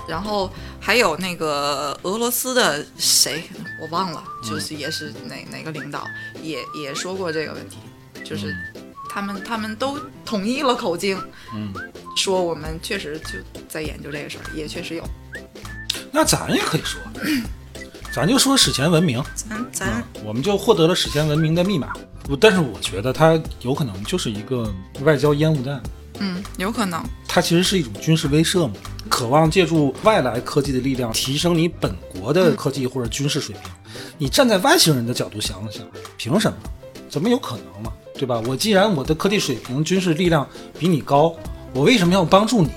[0.07, 3.43] 然后还有那个俄罗斯的谁
[3.79, 6.07] 我忘了，就是也是哪哪个领导
[6.41, 7.77] 也也说过这个问题，
[8.23, 8.55] 就是
[9.07, 11.21] 他们他们都统一了口径，
[11.53, 11.71] 嗯，
[12.15, 15.03] 说我们确实就在研究这个事儿，也确实有。
[16.11, 16.99] 那咱也可以说，
[18.17, 21.93] 咱就说史前文明，咱咱我们就获得了史前文明的密码。
[22.41, 25.79] 但是我觉得它有可能就是一个外交烟雾弹。
[26.17, 26.99] 嗯，有可能。
[27.27, 28.73] 它其实是一种军事威慑嘛，
[29.07, 33.71] 渴望借助外来科技的力量提升你本国的科技或者军事水平。
[34.17, 35.85] 你站在外星人的角度想想，
[36.17, 36.57] 凭什么？
[37.07, 37.93] 怎么有可能嘛？
[38.15, 38.41] 对吧？
[38.47, 40.49] 我既然我的科技水平、军事力量
[40.79, 41.35] 比你高，
[41.71, 42.71] 我为什么要帮助你？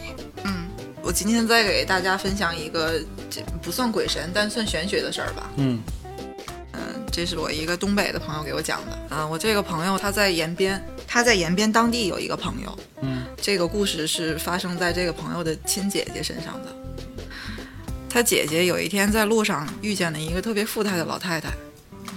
[1.10, 5.50] 嗯，我今天再给大家分享一个，这不算鬼神，但算玄学的事儿吧。
[5.56, 5.82] 嗯。
[7.12, 16.72] 这是我一个东北的朋友给我讲的啊，我这个朋友他在延边，他在延边当地有一个朋友，嗯，这个故事是发生在这个朋友的亲姐姐身上的。
[18.08, 21.50] 他姐姐有一天在路上遇见了一个特别富态的老太太，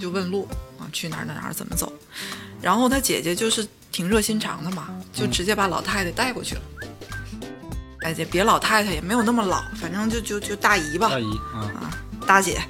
[0.00, 1.92] 就问路啊，去哪儿哪儿哪儿怎么走，
[2.62, 6.62] 然后他姐姐就是挺热心肠的嘛，就直接把老太太带过去了。
[8.04, 11.90] 哎，这别老太太也没有那么老，反正就就就大姨吧，大姨啊，
[12.26, 12.62] 大姐。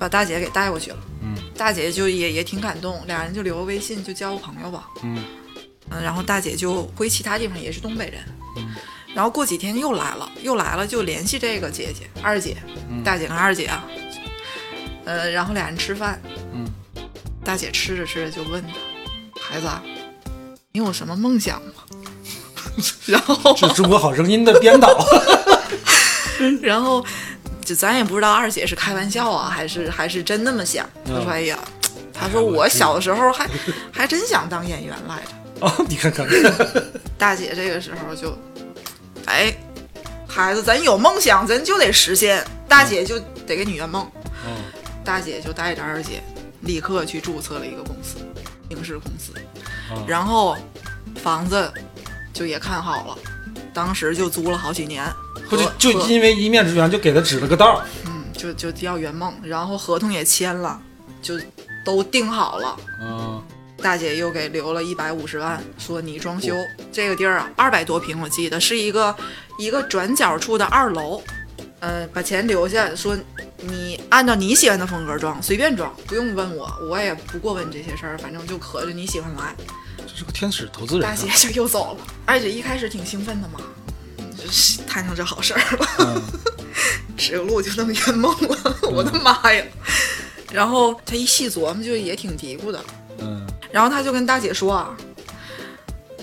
[0.00, 5.24] 把大姐给带过去了，嗯，大姐就也也挺感动，俩人就留个微信，就交个朋友吧，嗯，
[5.90, 8.22] 嗯，然后大姐就回其他地方，也是东北人，
[8.58, 8.76] 嗯，
[9.12, 12.56] 然后过几天又来了，又来了就联系这个姐姐二姐，
[13.04, 13.84] 大姐跟二姐啊，
[15.04, 16.22] 呃，然后俩人吃饭，
[16.54, 16.64] 嗯，
[17.42, 19.68] 大姐吃着吃着就问他，孩子，
[20.70, 21.72] 你有什么梦想吗？
[23.06, 24.88] 然后是中国好声音的编导，
[26.62, 27.04] 然后。
[27.64, 30.88] 就咱也不知道二姐是开玩笑啊，还是还是真那么想。
[31.04, 31.58] 她说：“哎呀，
[32.14, 33.46] 她说我小时候还
[33.92, 35.28] 还真想当演员来着。”
[35.60, 36.26] 哦，你看看，
[37.18, 38.34] 大姐这个时候就，
[39.26, 39.54] 哎，
[40.26, 42.42] 孩子，咱有梦想，咱就得实现。
[42.66, 44.10] 大姐就得给你圆梦。
[45.04, 46.22] 大姐就带着二姐
[46.62, 48.16] 立刻去注册了一个公司，
[48.70, 49.34] 影视公司，
[50.06, 50.56] 然后
[51.22, 51.70] 房子
[52.38, 53.18] 就也看好了，
[53.74, 55.04] 当时就租了好几年。
[55.50, 60.80] 不就就因为一面之缘，就给他指了个道儿嗯，就就要圆梦，然后合同也签了，
[61.20, 61.34] 就
[61.84, 62.76] 都定好了。
[63.00, 63.42] 嗯
[63.80, 66.54] 大姐又给留了一百五十万，说你装修
[66.92, 69.14] 这个地儿啊，二百多平，我记得是一个
[69.58, 71.22] 一个转角处的二楼，
[71.78, 73.16] 呃，把钱留下，说
[73.60, 79.54] 你按照你喜欢的风格装，随便装，不用问我，我也不过问这些事儿，反正就可着你喜欢来。
[80.18, 81.14] 这是个天使投资人啊。
[81.14, 83.60] 大姐就又走了，二姐一开始挺兴奋的嘛，
[84.84, 86.22] 摊上这好事儿了，嗯
[87.16, 89.64] 指个路就那么圆梦了，我的妈呀！
[90.50, 92.84] 然后她一细琢磨，就也挺嘀咕的。
[93.20, 94.96] 嗯然后他就跟大姐说啊，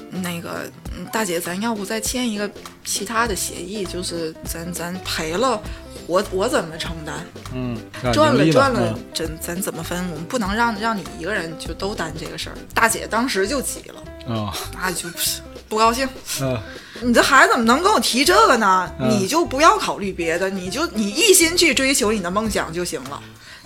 [0.09, 2.49] 那个嗯大姐，咱要不再签一个
[2.83, 5.61] 其他的协议，就是咱咱赔了，
[6.07, 7.15] 我我怎么承担？
[7.53, 9.97] 嗯，啊赚了赚了嗯，咱咱怎么分？
[10.11, 12.55] 我们不能让让你一个人就都担这个事儿。
[12.73, 16.07] 大姐当时就急了，啊那就不是不高兴。
[16.41, 16.57] 嗯
[17.01, 18.89] 你这孩子怎么能跟我提这个呢？
[18.99, 23.21] 嗯你就不要考虑别的，你就你一心去追求你的梦想就行了。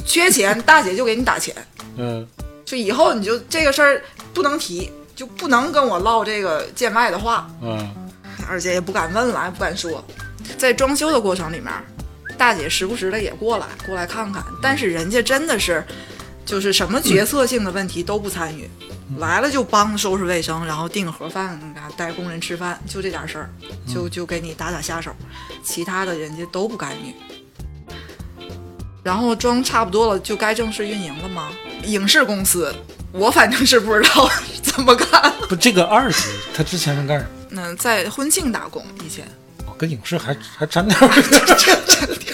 [0.06, 1.56] 缺钱，大姐就给你打钱。
[1.98, 2.26] 嗯
[2.66, 4.02] 就以后你就这个事儿
[4.34, 7.94] 不能提，就不能跟我唠这个见外的话，嗯
[8.48, 10.04] 二姐也不敢问了，也不敢说。
[10.58, 11.72] 在装修的过程里面，
[12.40, 15.86] 大姐时不时的也过来过来看看，但是人家真的是，
[16.46, 18.70] 就是什么决策性的问题都不参与，
[19.18, 23.50] 来了就帮收拾卫生，然后订盒饭，啊带工人吃饭，就这点事儿，
[23.86, 25.14] 就就给你打打下手，
[25.62, 27.14] 其他的人家都不干预。
[29.04, 31.52] 然后装差不多了，就该正式运营了吗？
[31.84, 32.74] 影视公司，
[33.12, 34.30] 我反正是不知道
[34.64, 35.34] 怎么干。
[35.50, 37.62] 不，这个二姐她之前是干什么？
[37.62, 39.26] 嗯，在婚庆打工以前。
[39.66, 41.08] 哦跟影视还还沾点儿。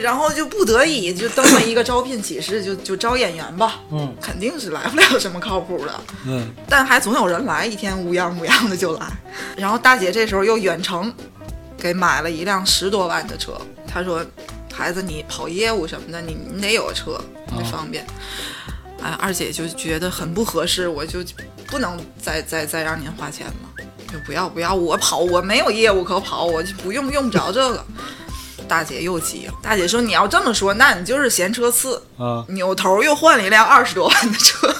[0.00, 9.06] 然后就不得已就登了一个招聘启事，就就招演员吧，嗯肯定是来不了什么靠谱的，嗯但还总有人来，一天乌泱乌泱的就来。
[9.56, 11.12] 然后大姐这时候又远程
[11.76, 14.24] 给买了一辆十多万的车，她说
[14.72, 17.20] ：“孩子，你跑业务什么的，你你得有个车，
[17.56, 18.06] 得方便。
[19.02, 21.20] 哎，二姐就觉得很不合适，我就
[21.66, 27.84] 不能再再再让您花钱了，就不要不要，我跑我没有业务可跑，我就不用用不着这个。
[28.68, 34.72] 大姐又急了，大姐说：“你要这么说，那你就是嫌车次，啊扭头又换了一辆二十多万的车，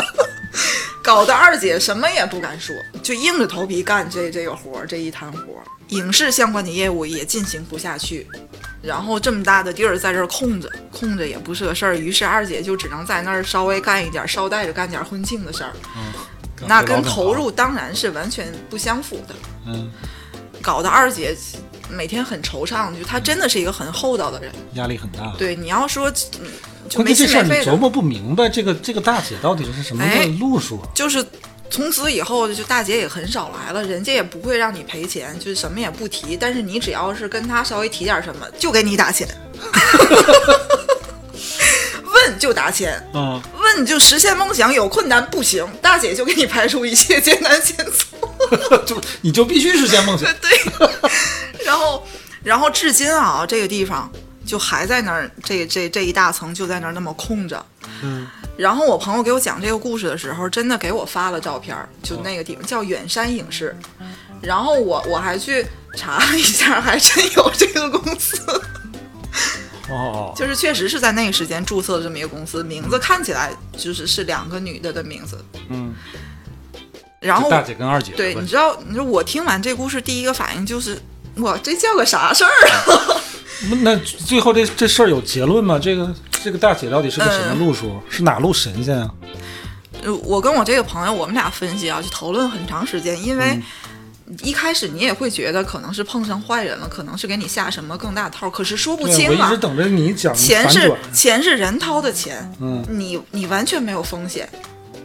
[1.02, 5.64] 搞得二姐什么也不敢说，就硬着头皮干这这个活儿，这一摊活儿。
[5.88, 8.26] 影视相关的业务也进行不下去，
[8.82, 15.72] 然后这么大的地儿在这儿空着，空着也不是个事儿，于是二姐就只能在那儿稍微干一点儿，捎带着干点儿婚庆的事儿，
[16.66, 19.34] 那跟投入当然是完全不相符的。
[19.66, 19.90] 嗯
[20.62, 21.36] 搞得二姐
[21.88, 24.52] 每天很惆怅，就他真的是一个很厚道的人。
[24.74, 25.34] 压力很大。
[25.38, 26.10] 对，你要说
[26.40, 26.46] 嗯
[26.88, 30.04] 就这事儿你心没肺的，琢磨不明白，这个这个大姐到底是什么
[30.38, 30.80] 路数？
[30.94, 31.24] 就是
[31.68, 36.36] 从此以后，就大姐也很少来了，人家也不会让你赔钱，就是什么也不提。
[36.36, 39.26] 但是你只要是跟她稍微提点什么，就给你打钱。
[42.14, 48.04] 问就打钱，嗯问就实现梦想有困难不行，大姐就给你排除一切艰难险阻。
[48.86, 50.32] 就你就必须实现梦想。
[50.40, 50.50] 对，
[51.76, 52.02] 然后，
[52.42, 54.10] 然后至今啊，这个地方
[54.46, 57.64] 就还在那儿，这这这一大层就在那儿那么空着。
[58.02, 63.76] 嗯然后我朋友给我讲这个故事的时候，真的给我发了照片，就那个地方叫远山影视。
[64.40, 68.62] 然后我我还去查了一下，还真有这个公司，
[69.90, 75.44] 哦，就是确实是在那个时间注册的这么一个公司，名字看起来就是是两个女的的名字。
[75.68, 75.94] 嗯，
[77.20, 80.98] 然后大姐跟二姐对，你知道，你说我听完这故事，第一个反应就是，
[81.36, 83.20] 我这叫个啥事儿啊？
[83.82, 85.78] 那最后这这事儿有结论吗？
[85.78, 88.00] 这个这个大姐到底是个什么嗯路数？
[88.10, 89.10] 是哪路神仙啊？
[90.02, 93.58] 呃我跟我这个朋友，我们俩分析啊，就讨论很长时间，因为
[94.42, 99.58] 一开始你也会觉得可能是碰上坏人了，可能是给你下什么更大套，可是说不，清啊我一直。
[99.58, 100.94] 等着你讲钱是。
[101.12, 104.48] 钱是人掏的钱，嗯你你完全没有风险，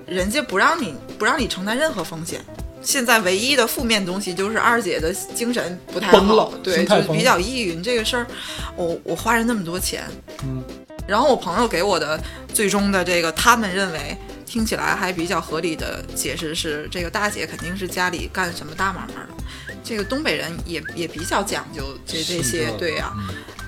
[0.05, 2.43] 人家不让你不让你承担任何风险。
[2.81, 7.81] 现在唯一的负面东西就是二姐的精神不太好了，对，就是比较抑郁。
[7.81, 8.27] 这个事儿，
[8.75, 10.03] 我我花了那么多钱，
[10.43, 10.63] 嗯，
[11.07, 12.19] 然后我朋友给我的
[12.53, 19.43] 最终的这个，他们认为听起来还比较合理的解释是，这个大姐肯定是家里干什么大买卖的。
[19.83, 23.11] 这个东北人也也比较讲究这这，些对呀、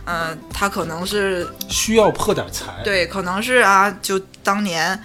[0.06, 5.02] 嗯、他可能是需要破点财。，对，可能是啊，就当年，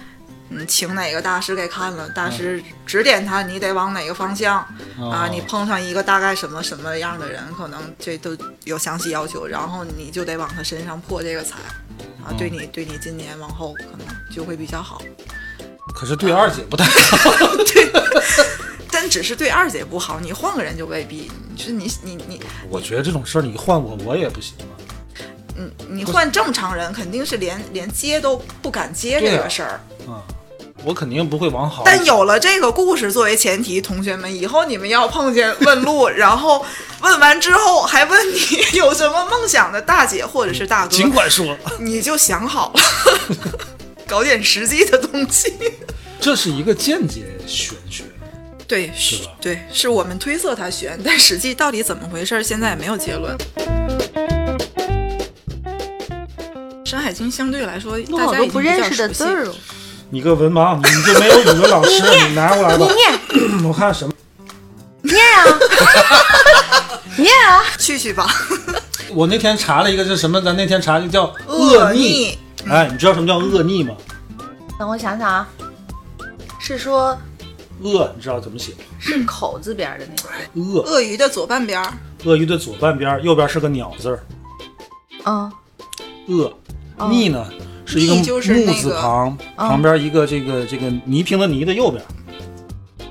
[0.51, 4.57] 嗯，请哪个大师给看了，大师指点他，你得往哪个方向、
[4.99, 11.57] 啊，你碰上一个大概什么什么样的人，可能这都有详细要求，然后你就得往他身上破这个财，
[12.23, 15.01] 啊，对你对你今年往后可能就会比较好，
[15.93, 17.29] 可是对二姐不太好。
[17.73, 17.89] 对
[18.91, 22.41] 但只是对二姐不好，你换个人就未必，你说你你你。
[22.69, 24.73] 我觉得这种事儿你换我我也不行啊。
[25.55, 29.79] 你你换正常人，肯定是连连接都不敢接这个事儿。
[30.07, 30.23] 啊，
[30.83, 31.83] 我肯定不会往好。
[31.85, 36.65] 但有了这个故事作为前提，同学们以后你们要碰见问路，然后
[37.01, 42.81] 问完之后还问你有什么梦想的大姐或者是大哥，尽管说，你就想好了，
[44.07, 45.53] 搞点实际的东西。
[46.19, 48.03] 这是一个间接玄学。
[48.67, 53.35] 对，是吧对，是我们推测它玄，但实际到底怎么回事，现在也没有结论。
[56.89, 59.55] 《山海经》相对来说，有好多大家不认识的字儿哦。
[60.11, 62.87] 你个文盲，你就没有语文老师，你拿过来吧。
[63.63, 64.13] 我看什么？
[65.03, 65.59] 念啊，
[67.17, 68.27] 念啊，去去吧，
[69.13, 70.41] 我那天查了一个是什么？
[70.41, 71.99] 咱那天查就叫恶逆。
[71.99, 73.95] 逆，哎，你知道什么叫恶逆吗？
[74.79, 75.47] 等我想想啊，
[76.59, 77.17] 是说
[77.81, 78.79] 恶，你知道怎么写吗？
[78.99, 81.81] 是口字边的那个，恶，鳄鱼的左半边，
[82.25, 84.19] 鳄鱼的左半边，右边是个鸟字儿。
[85.25, 85.51] 嗯，
[86.27, 86.51] 恶，
[87.09, 87.45] 逆呢
[87.89, 88.21] 是一个木
[88.73, 92.03] 字旁，旁边一个这个这个泥瓶的泥的右边，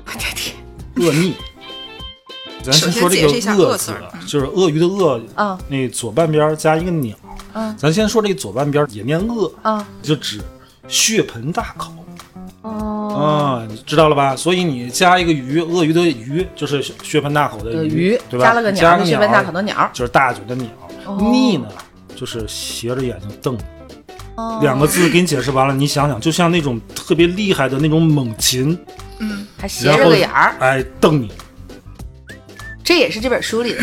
[0.05, 0.55] 我的天，
[0.95, 1.33] 恶逆。
[2.63, 3.93] 咱先先说这个恶字
[4.25, 7.15] 就是鳄鱼的鳄，嗯那左半边加一个鸟。
[7.53, 10.39] 嗯咱先说这个左半边也念鳄，嗯就指
[10.87, 11.91] 血盆大口
[12.61, 14.35] 哦，啊，你知道了吧？
[14.35, 18.45] 所以你加一个鱼，鳄鱼的鱼就是血血盆大口的的鱼对吧？
[18.45, 20.67] 加了个鸟加个鸟就血盆大口的鸟就是大嘴的鸟。
[21.05, 21.67] 哦逆呢，
[22.15, 23.57] 就是斜着眼睛瞪
[24.61, 28.77] 两个字给你解释完了，你想想，就像那种特别厉害的那种猛禽，
[29.19, 31.31] 嗯还斜着个眼儿，哎，瞪你。
[32.83, 33.79] 这也是这本书里的。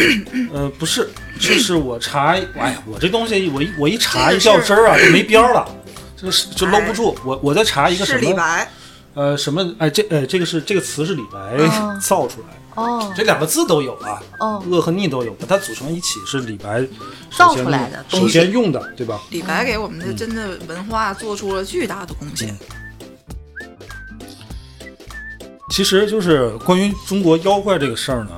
[0.53, 5.65] 呃，不是，这是我查， 哎呀，我这东西我一我一查一较真儿啊，就没边儿了，
[6.17, 7.17] 这是就搂不住。
[7.25, 8.69] 我我在查一个什是李么，白，
[9.15, 12.56] 呃，什么，哎，这呃这个是这个词是李白哦造出来的。
[12.77, 16.89] 哦这两个字都有啊，哦恶和逆都有，把它组成一起是李白先
[17.37, 19.21] 造出来的首先用的，对吧？
[19.31, 22.57] 李白给我们的真的文化做出了巨大的贡献。
[25.71, 28.31] 其实就是关于中国妖怪这个事儿呢，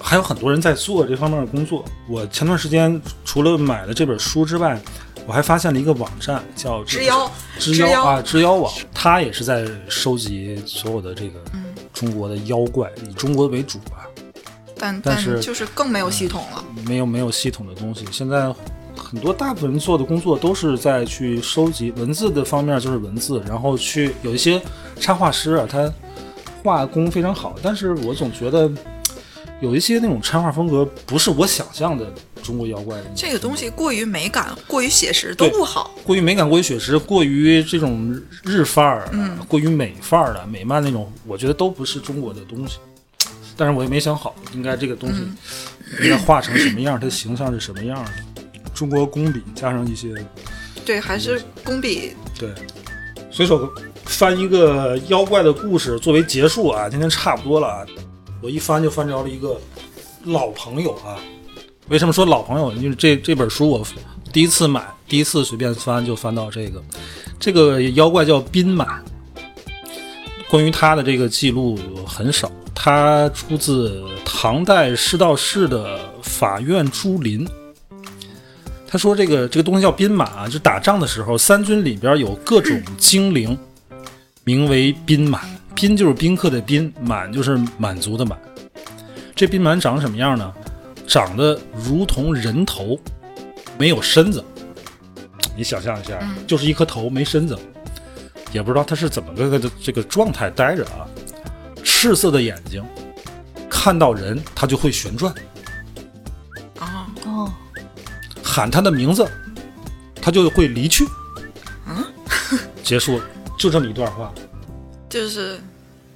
[0.00, 1.84] 还有很多人在做这方面的工作。
[2.08, 4.80] 我前段时间除了买了这本书之外，
[5.26, 14.08] 我还发现了一个网站，叫这个知妖知知妖啊，知妖网，它也是在收集所有的这个嗯中国的妖怪，以中国为主吧，
[14.78, 16.64] 但但是就是更没有系统了。
[16.86, 18.06] 没有没有系统的东西。
[18.10, 18.52] 现在
[18.96, 24.60] 很多大部分人做的工作都是在去收集文字的方面，就是文字，然后去有一些
[24.98, 25.92] 插画师啊，他
[26.62, 28.70] 画工非常好，但是我总觉得
[29.62, 33.04] 有一些那种插画风格不是我想象的中国妖怪的。
[33.14, 35.94] 这个东西过于美感、过于写实都不好。
[36.04, 42.78] 过于美感、过于写实、过于这种日范儿、嗯，过于美范儿的美漫那种，我觉得都不是中国的东西。
[43.56, 45.20] 但是我也没想好，应该这个东西
[46.02, 48.10] 应该画成什么样，它的形象是什么样的。
[48.74, 50.12] 中国工笔加上一些
[50.84, 52.50] 对，还是工笔对，
[53.30, 53.72] 随手
[54.06, 57.86] 翻一个妖怪的故事作为结束啊，今天差不多了啊。
[58.42, 59.58] 我一翻就翻着了一个
[60.24, 61.16] 老朋友啊。
[61.88, 62.72] 为什么说老朋友？
[62.72, 63.86] 因为这这本书我
[64.32, 66.82] 第一次买，第一次随便翻就翻到这个，
[67.38, 69.00] 这个妖怪叫宾马。
[70.48, 77.46] 关于他的这个记录很少，他出自唐代师道士的《法院珠林》。
[78.86, 83.56] 他说这个这个东西叫宾马，就打仗的时候，三军里边有各种精灵，
[84.44, 85.40] 名为宾马。
[85.74, 88.38] 宾就是宾客的宾，满就是满足的满。
[89.34, 90.52] 这宾满长什么样呢？
[91.06, 92.98] 长得如同人头，
[93.76, 94.42] 没有身子。
[95.56, 97.58] 你想象一下，就是一颗头没身子，
[98.52, 101.04] 也不知道它是怎么个这个状态待着啊。
[101.82, 102.82] 赤色的眼睛，
[103.68, 105.34] 看到人它就会旋转。
[106.78, 107.52] 啊，哦，
[108.42, 109.26] 喊他的名字，
[110.20, 111.06] 他就会离去。
[111.86, 112.04] 嗯，
[112.82, 113.20] 结束，
[113.58, 114.32] 就这么一段话
[115.12, 115.60] 就是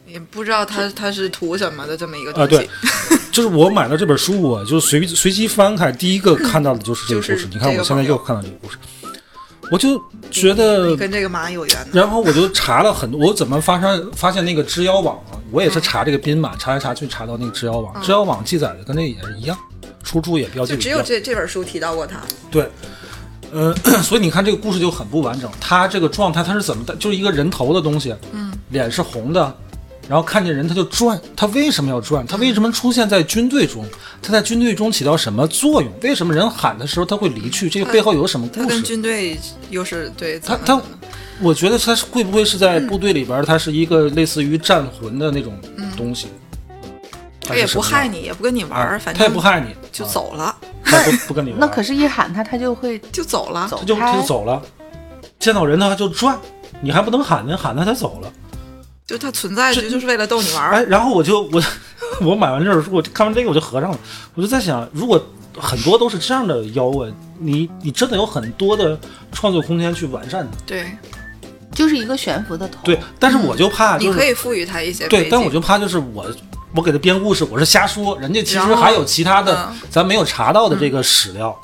[0.06, 2.46] 也不知道他他是图什么的这么一个啊。
[2.46, 2.56] 东西。
[2.56, 2.68] 对，
[3.30, 7.34] 就是我买了这本书，我就随随机翻开，第一个 看到的就是这个故事。
[7.34, 8.78] 就是你看，我现在又看到这个故事，
[9.70, 11.90] 我就觉得跟这个马有缘的。
[11.92, 15.36] 然后我就查了很多，我怎么发现发现那个知妖网啊？
[15.50, 19.56] 我也是查这个编码，查来查去查到那个知妖网，知妖网记载的跟这也是一样，
[20.02, 21.02] 出处也标记就只有。
[21.02, 22.20] 这这本书提到过他，
[22.50, 22.68] 对，
[23.52, 25.50] 呃， 所以你看这个故事就很不完整。
[25.60, 26.94] 他这个状态他是怎么的？
[26.96, 29.56] 就是一个人头的东西，嗯，脸是红的，
[30.08, 31.20] 然后看见人他就转。
[31.34, 32.26] 他为什么要转？
[32.26, 33.84] 他为什么出现在军队中？
[34.22, 35.90] 他在军队中起到什么作用？
[36.02, 37.70] 为什么人喊的时候他会离去？
[37.70, 38.82] 这个背后有什么他跟故事？
[38.82, 39.38] 军队
[39.70, 40.80] 又是对他他
[41.40, 45.58] 我觉得他是会不会是在部队里边，他是一个类似于战魂的那种
[45.96, 46.28] 东西？
[47.46, 50.54] 他也不害你，也不跟你玩儿，啊反正他也不害你，就啊走了。
[50.84, 53.66] 他不不跟你玩，那可是，一喊他，他就会就走了。
[53.68, 54.62] 走他就他就走了，
[55.38, 56.38] 见到人他就转，
[56.80, 58.32] 你还不能喊呢，喊他他走了。
[59.06, 60.74] 就他存在这就就是为了逗你玩儿。
[60.74, 61.62] 哎，然后我就我
[62.20, 63.98] 我买完这本书，我看完这个我就合上了，
[64.34, 65.24] 我就在想，如果
[65.56, 68.98] 很多都是这样的妖怪，你你真的有很多的
[69.32, 70.58] 创作空间去完善它。
[70.66, 70.86] 对，
[71.72, 72.78] 就是一个悬浮的头。
[72.84, 76.26] 对，但是我就怕就是你可以赋予它一些对，但我就怕就是我
[76.74, 81.58] 我给他编故事，我是瞎说，人家其实还有其他的嗯咱没有查到的这个史料，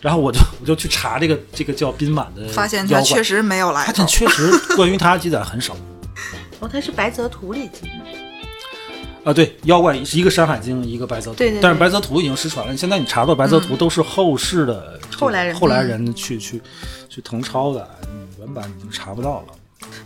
[0.00, 4.06] 然后我就 我就去查这个这个叫宾满的发现他确实没有来头发现。
[4.06, 5.76] 确实关于他记载很少
[6.60, 9.30] 哦，他是白泽图里记的。
[9.30, 9.32] 啊。
[9.32, 12.76] 对，妖怪是一个《山海经》，一个《白泽图》，对对对但是《白泽图》已经失传了。
[12.76, 16.62] 现在你查到《白泽图》都是后世的这个后来人后来人去去
[17.08, 19.46] 去誊抄的，嗯原版已经查不到了。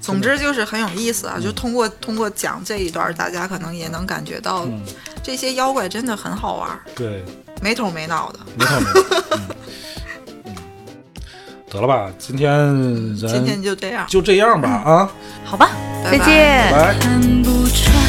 [0.00, 1.34] 总之就是很有意思啊！
[1.36, 1.42] 嗯。
[1.42, 4.82] 就通过通过讲这一段，大家可能也能感觉到嗯，
[5.22, 7.24] 这些妖怪真的很好玩儿，对，
[7.62, 8.38] 没头没脑的。
[8.56, 9.00] 没头没脑。
[9.30, 9.40] 嗯。
[10.46, 10.54] 嗯，
[11.70, 15.10] 得了吧，今天咱今天就这样，就这样吧啊，
[15.44, 15.70] 好吧，
[16.04, 16.18] 拜拜。
[16.18, 17.99] 再见。